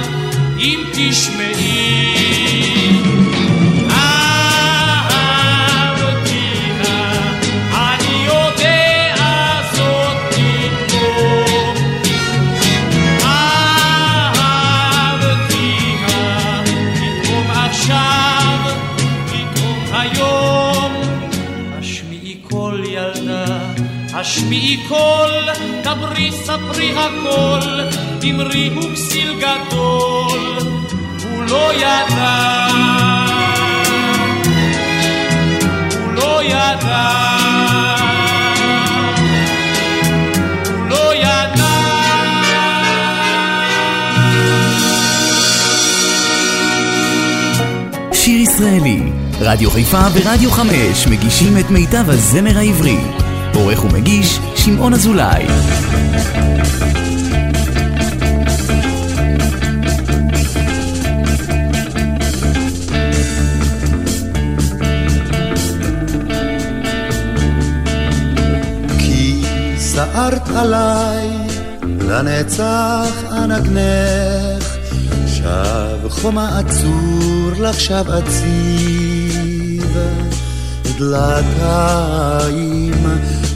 אם 0.59 0.83
תשמעי 0.93 2.70
השמיעי 24.51 24.77
קול, 24.87 25.49
דברי 25.83 26.31
ספרי 26.31 26.91
הכל, 26.91 27.79
אמרי 28.29 28.69
הוא 28.75 28.93
כסיל 28.93 29.33
גדול, 29.37 30.57
הוא 31.23 31.43
לא 31.43 31.71
ידע, 31.73 32.67
הוא 36.03 36.13
לא 36.13 36.43
ידע, 36.43 37.11
לא 40.89 41.13
ישראלי, 48.27 48.99
רדיו 49.39 49.71
חיפה 49.71 50.01
ורדיו 50.13 50.51
חמש 50.51 51.07
מגישים 51.07 51.57
את 51.57 51.69
מיטב 51.69 52.09
הזמר 52.09 52.57
העברי. 52.57 53.20
עורך 53.53 53.85
ומגיש, 53.85 54.39
שמעון 54.55 54.93
אזולאי. 54.93 55.45
כי 68.99 69.43
סערת 69.77 70.49
עליי, 70.55 71.27
לנצח 71.83 73.23
אנגנך, 73.31 74.77
שב 75.27 76.09
חומה 76.09 76.59
עצור 76.59 77.51
לך 77.59 77.79
שב 77.79 78.05
אציב, 78.09 79.97
דלתיים 81.01 82.93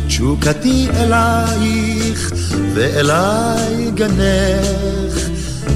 תשוקתי 0.07 0.87
אלייך, 0.95 2.31
ואליי 2.73 3.91
גנך, 3.93 5.19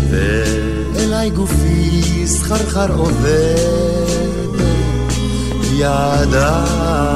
ואליי 0.10 1.30
גופי 1.30 2.24
סחרחר 2.26 2.92
עובד, 2.94 3.56
ידיים. 5.74 7.10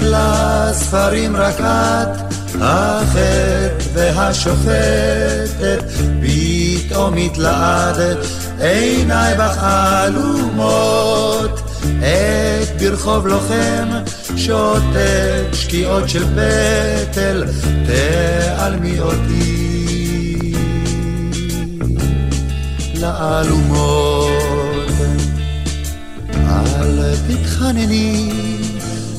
לספרים 0.00 1.36
רק 1.36 1.60
את, 1.60 2.32
החטא 2.60 3.84
והשופטת, 3.94 5.84
פתאום 6.22 7.16
התלעדת, 7.16 8.18
עיניי 8.62 9.34
בך 9.34 9.58
עלומות. 9.62 11.60
עת 12.02 12.82
ברחוב 12.82 13.26
לוחם 13.26 13.88
שותק 14.36 15.46
שקיעות 15.52 16.08
של 16.08 16.24
פטל, 16.24 17.44
תעלמי 17.86 19.00
אותי 19.00 20.52
לאלומות. 23.00 24.32
אל 26.48 27.14
תתחנני 27.28 28.32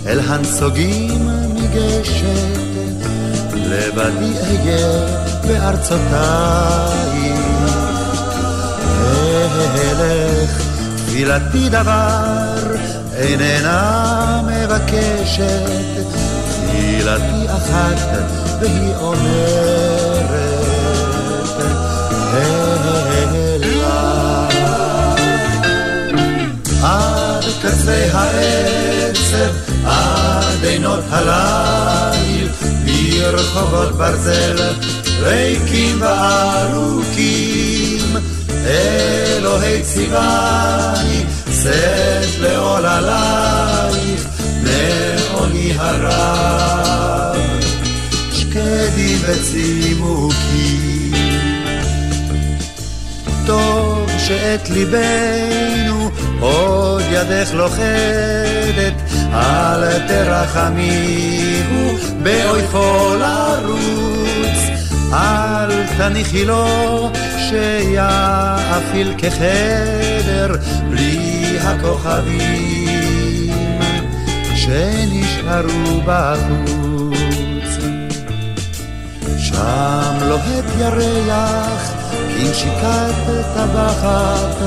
אל 0.08 0.20
הנסוגים 0.20 1.30
ניגשת, 1.54 2.58
לבדי 3.54 4.34
אהיה 4.40 4.88
בארצותיי. 5.48 7.23
אלך 9.62 10.62
תפילתי 10.96 11.70
דבר 11.70 12.76
איננה 13.16 14.42
מבקשת, 14.48 16.06
תפילתי 16.48 17.46
אחת 17.48 18.00
והיא 18.60 18.96
אומרת, 18.96 20.34
אלה. 22.34 22.94
עד 26.84 27.44
קצה 27.62 28.08
העצב, 28.14 29.54
עד 29.86 30.64
עינות 30.66 31.04
הליל, 31.10 32.48
ברחובות 32.86 33.92
ברזל, 33.98 34.58
ריקים 35.22 36.02
וארוכים, 36.02 37.64
אלוהי 38.66 39.82
ציווני, 39.82 41.24
שאת 41.64 42.40
לעול 42.40 42.86
עלייך, 42.86 44.28
מעוני 44.64 45.74
הרב, 45.78 47.38
שקדי 48.32 49.18
וצימוקי. 49.22 50.84
טוב 53.46 54.10
שאת 54.18 54.70
ליבנו 54.70 56.12
עוד 56.40 57.04
ידך 57.12 57.54
לוכדת, 57.54 58.94
אל 59.34 60.08
תרחמיהו 60.08 61.98
באויפו 62.24 63.16
לרוץ, 63.20 64.58
אל 65.14 65.88
תניחי 65.98 66.46
לו 66.46 67.10
שיאפיל 67.38 69.14
כחדר 69.18 70.56
בלי 70.90 71.58
הכוכבים 71.60 73.04
שנשארו 74.56 76.02
בחוץ. 76.06 77.84
שם 79.38 80.18
לוהט 80.22 80.66
ירח 80.80 81.94
כנשיקת 82.38 83.16
טבחת, 83.56 84.58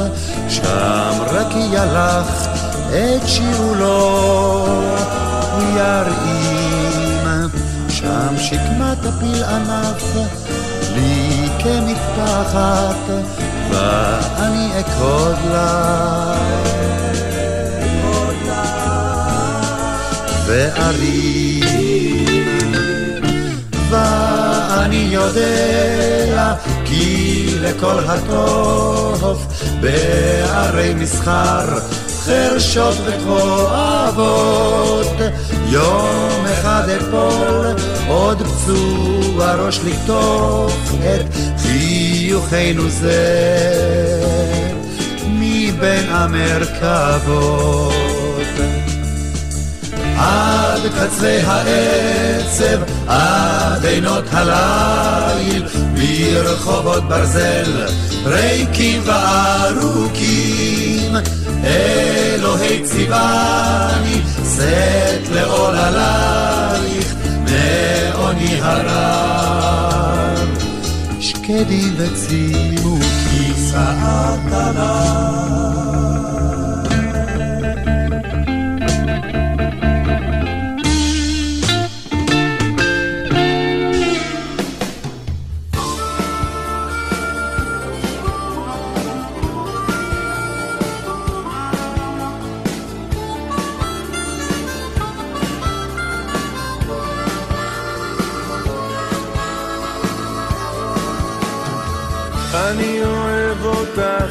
שם 0.49 1.13
רק 1.33 1.55
ילך 1.73 2.49
את 2.89 3.29
שיעולו 3.29 4.67
הוא 5.53 5.63
שם 8.17 8.39
שקמת 8.39 9.05
הפיל 9.05 9.45
ענף 9.45 10.17
לי 10.95 11.49
כמטפחת, 11.59 13.11
ואני 13.71 14.81
אכוד 14.81 15.37
לה. 15.51 16.37
וארים, 20.47 21.63
ואני 23.91 25.09
יודע 25.11 26.55
כי 26.85 27.47
לכל 27.61 27.99
הטוב 28.07 29.47
בערי 29.81 30.95
מסחר 30.95 31.79
חרשות 32.27 32.95
וכואבות 33.05 34.37
יום 35.69 36.45
אחד 36.53 36.89
אפול 36.89 37.96
עוד 38.09 38.43
פצוע 38.43 39.55
ראש 39.55 39.81
לקטוף 39.85 40.95
את 40.95 41.27
חיוכנו 41.59 42.91
זה 42.91 43.17
מבין 45.29 46.05
המרכבות 46.09 47.93
עד 50.19 50.81
קצרי 50.97 51.41
העצב, 51.41 52.79
עד 53.07 53.85
עינות 53.85 54.25
הליל, 54.31 55.67
ברחובות 55.95 57.09
ברזל, 57.09 57.87
ריקים 58.25 59.03
וארוכים. 59.05 60.37
אלוהי 61.65 62.83
ציווני, 62.85 64.21
שאת 64.57 65.29
לעול 65.33 65.77
עלייך, 65.77 67.15
מעוני 67.47 68.61
הרב. 68.61 70.49
שקדי 71.21 71.91
וצימוקי, 71.97 73.53
שאת 73.71 74.53
עליי. 74.53 75.66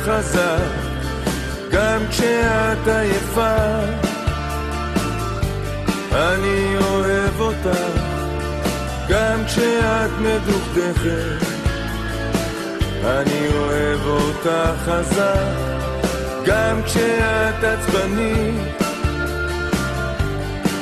חזק, 0.06 0.60
גם 1.72 2.01
כשאת 2.10 2.88
עייפה. 2.88 3.56
אני 6.12 6.76
אוהב 6.78 7.39
אותך, 7.39 7.80
גם 9.10 9.45
כשאת 9.45 10.12
מדוכדכת. 10.20 11.45
אני 13.06 13.47
אוהב 13.58 14.08
אותך 14.08 14.49
חזק, 14.86 15.56
גם 16.45 16.82
כשאת 16.86 17.64
עצבנית. 17.64 18.82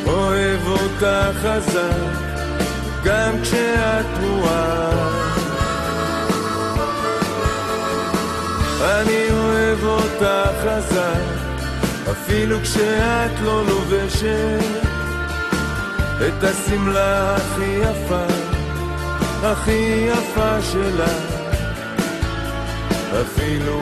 אוהב 0.07 0.67
אותך 0.67 1.07
חזק, 1.43 2.23
גם 3.03 3.33
כשאת 3.43 4.05
תרועה. 4.19 5.22
אני 8.83 9.31
אוהב 9.31 9.83
אותך 9.83 10.25
חזק, 10.63 11.23
אפילו 12.11 12.59
כשאת 12.61 13.31
לא 13.43 13.65
לובשת 13.65 14.83
את 16.27 16.43
השמלה 16.43 17.35
הכי 17.35 17.79
יפה, 17.81 18.25
הכי 19.43 20.07
יפה 20.07 20.61
שלה. 20.61 21.13
אפילו 23.21 23.81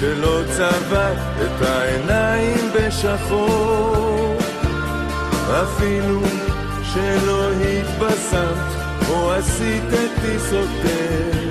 שלא 0.00 0.40
צבעת 0.56 1.18
את 1.42 1.62
העיניים 1.66 2.70
בשחור, 2.74 4.36
אפילו 5.62 6.20
שלא 6.94 7.50
התבשמת 7.52 8.76
או 9.08 9.32
עשית 9.32 9.84
את 9.84 10.20
טיסותך. 10.22 11.46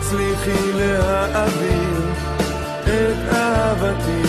תצליחי 0.05 0.73
להעביר 0.73 2.13
את 2.85 3.35
אהבתי. 3.35 4.23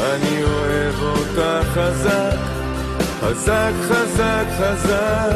אני 0.00 0.44
אוהב 0.44 1.02
אותך 1.02 1.68
חזק, 1.74 2.36
חזק, 3.20 3.72
חזק, 3.88 4.44
חזק. 4.58 5.32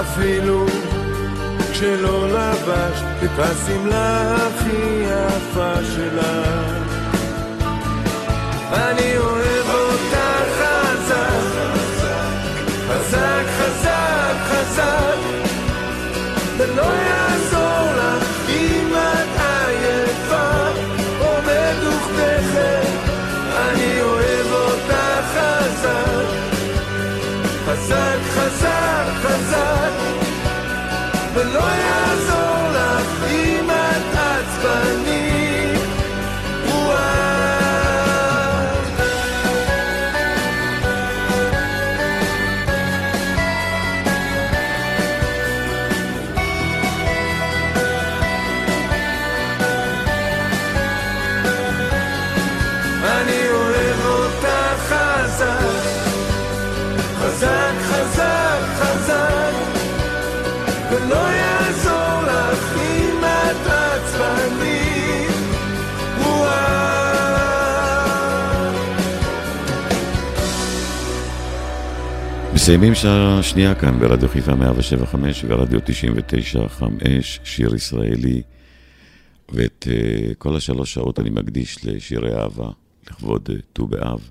אפילו 0.00 0.66
כשלא 1.72 2.28
לבשת 2.28 3.24
את 3.24 3.38
השמלה 3.38 4.34
הכי 4.34 5.04
יפה 5.04 5.74
שלך. 5.96 6.26
אני 8.72 9.18
אוהב 9.18 9.66
אותך 9.70 10.16
חזק, 10.58 11.42
חזק, 12.88 13.44
חזק, 13.58 14.36
חזק, 14.48 15.31
חזק, 27.72 28.18
חזק, 28.34 29.06
חזק, 29.22 29.92
ולא 31.34 31.60
יעזור 31.60 32.01
מסיימים 72.62 72.94
שעה 72.94 73.42
שנייה 73.42 73.74
כאן 73.74 73.98
ברדיו 73.98 74.28
חיפה 74.28 74.54
175 74.54 75.44
ורדיו 75.48 75.80
99 75.84 76.66
שיר 77.44 77.74
ישראלי. 77.74 78.42
ואת 79.52 79.86
uh, 79.90 80.34
כל 80.34 80.56
השלוש 80.56 80.94
שעות 80.94 81.20
אני 81.20 81.30
מקדיש 81.30 81.84
לשירי 81.84 82.34
אהבה, 82.34 82.70
לכבוד 83.10 83.48
uh, 83.50 83.52
ט"ו 83.72 83.86
באב. 83.86 84.30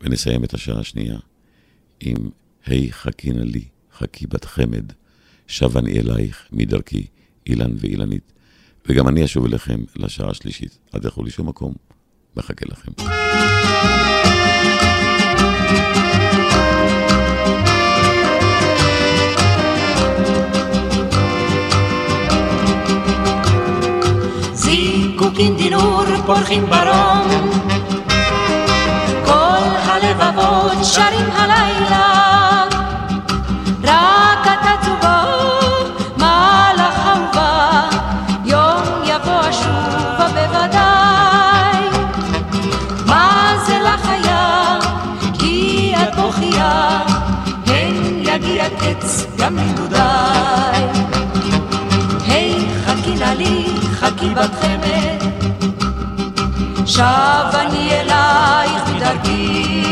ונסיים 0.00 0.44
את 0.44 0.54
השעה 0.54 0.80
השנייה 0.80 1.18
עם 2.00 2.16
היי 2.66 2.88
hey, 2.88 2.92
חכי 2.92 3.30
נא 3.30 3.42
לי, 3.42 3.64
חכי 3.98 4.26
בת 4.26 4.44
חמד, 4.44 4.92
שב 5.46 5.76
אני 5.76 6.00
אלייך 6.00 6.46
מדרכי, 6.52 7.06
אילן 7.46 7.72
ואילנית. 7.78 8.32
וגם 8.88 9.08
אני 9.08 9.24
אשוב 9.24 9.44
אליכם 9.44 9.80
לשעה 9.96 10.30
השלישית. 10.30 10.78
אל 10.94 11.00
תלכו 11.00 11.22
לשום 11.24 11.48
מקום, 11.48 11.74
מחכה 12.36 12.66
לכם. 12.68 12.92
זיקוקין 25.30 25.56
דינור 25.56 26.02
פורחים 26.26 26.66
ברום 26.66 27.50
כל 29.24 29.76
הלבבות 29.84 30.84
שרים 30.84 31.30
הלילה 31.32 32.64
רק 33.84 34.42
אתה 34.42 34.74
צובו 34.82 35.18
מלאך 36.16 37.06
אהובה 37.06 37.88
יום 38.44 38.82
יבוא 39.04 39.50
אשובה 39.50 40.28
בוודאי 40.34 41.78
מה 43.06 43.54
זה 43.66 43.78
לך 43.78 44.08
היה 44.08 44.78
כי 45.38 45.94
את 46.02 46.16
בוכייה 46.16 47.00
גם 49.38 49.58
נדודיי. 49.58 50.84
היי, 52.26 52.54
חכי 52.84 53.14
נא 53.14 53.24
לי, 53.24 53.64
חכי 53.92 54.34
בת 54.34 54.54
חמד, 54.60 54.99
שב 57.00 57.56
אני 57.56 57.90
אלייך 58.00 58.84
בדרכי. 58.88 59.82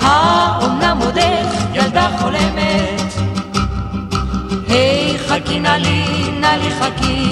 האומנם 0.00 0.98
עודך 1.00 1.64
ילדה 1.74 2.08
חולמת? 2.18 3.12
היי, 4.68 5.18
חכי 5.18 5.60
נא 5.60 5.68
לי, 5.68 6.30
נא 6.40 6.46
לי 6.46 6.70
חכי. 6.70 7.30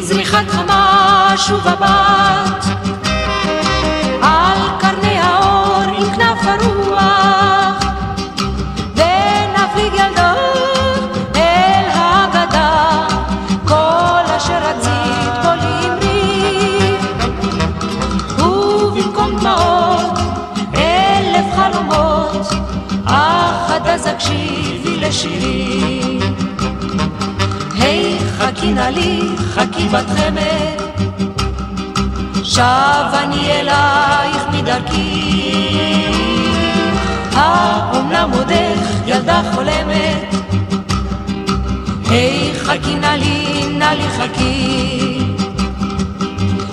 זריחת 0.00 0.48
חמה 0.48 1.34
שוב 1.36 1.68
הבת 1.68 2.55
הקשיבי 24.26 24.96
לשירי 24.96 26.18
היי 27.78 28.18
חכי 28.38 28.72
נא 28.72 28.80
לי 28.80 29.20
חכי 29.38 29.88
בת 29.88 30.06
חמד, 30.06 31.02
שב 32.44 32.62
אני 33.12 33.52
אלייך 33.52 34.42
מדרכי. 34.52 35.42
האומנם 37.32 38.30
עודך 38.32 38.90
ילדה 39.06 39.42
חולמת? 39.54 40.34
היי 42.10 42.52
חכי 42.54 42.94
נא 42.94 43.06
לי, 43.06 43.66
נא 43.78 43.84
לי 43.84 44.08
חכי. 44.18 45.18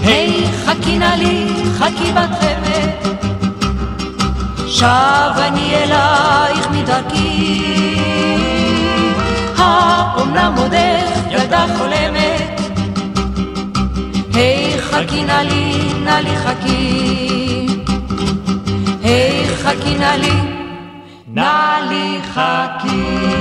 היי 0.03 0.47
חכי 0.65 0.97
נא 0.97 1.15
לי, 1.17 1.47
חכי 1.77 2.11
בת 2.11 2.29
חמד, 2.39 2.92
שב 4.73 5.37
אני 5.37 5.75
אלייך 5.75 6.67
מדרכי. 6.71 7.63
האומנם 9.57 10.53
עודך 10.57 11.19
ילדה 11.29 11.65
חולמת? 11.77 12.61
היי 14.33 14.81
חכי 14.81 15.23
נא 15.23 15.31
לי, 15.31 15.93
נא 16.03 16.09
לי 16.09 16.37
חכי. 16.37 17.67
היי 19.03 19.47
חכי 19.63 19.97
נא 19.97 20.15
לי, 20.15 20.33
נא 21.27 21.79
לי 21.89 22.19
חכי. 22.33 23.32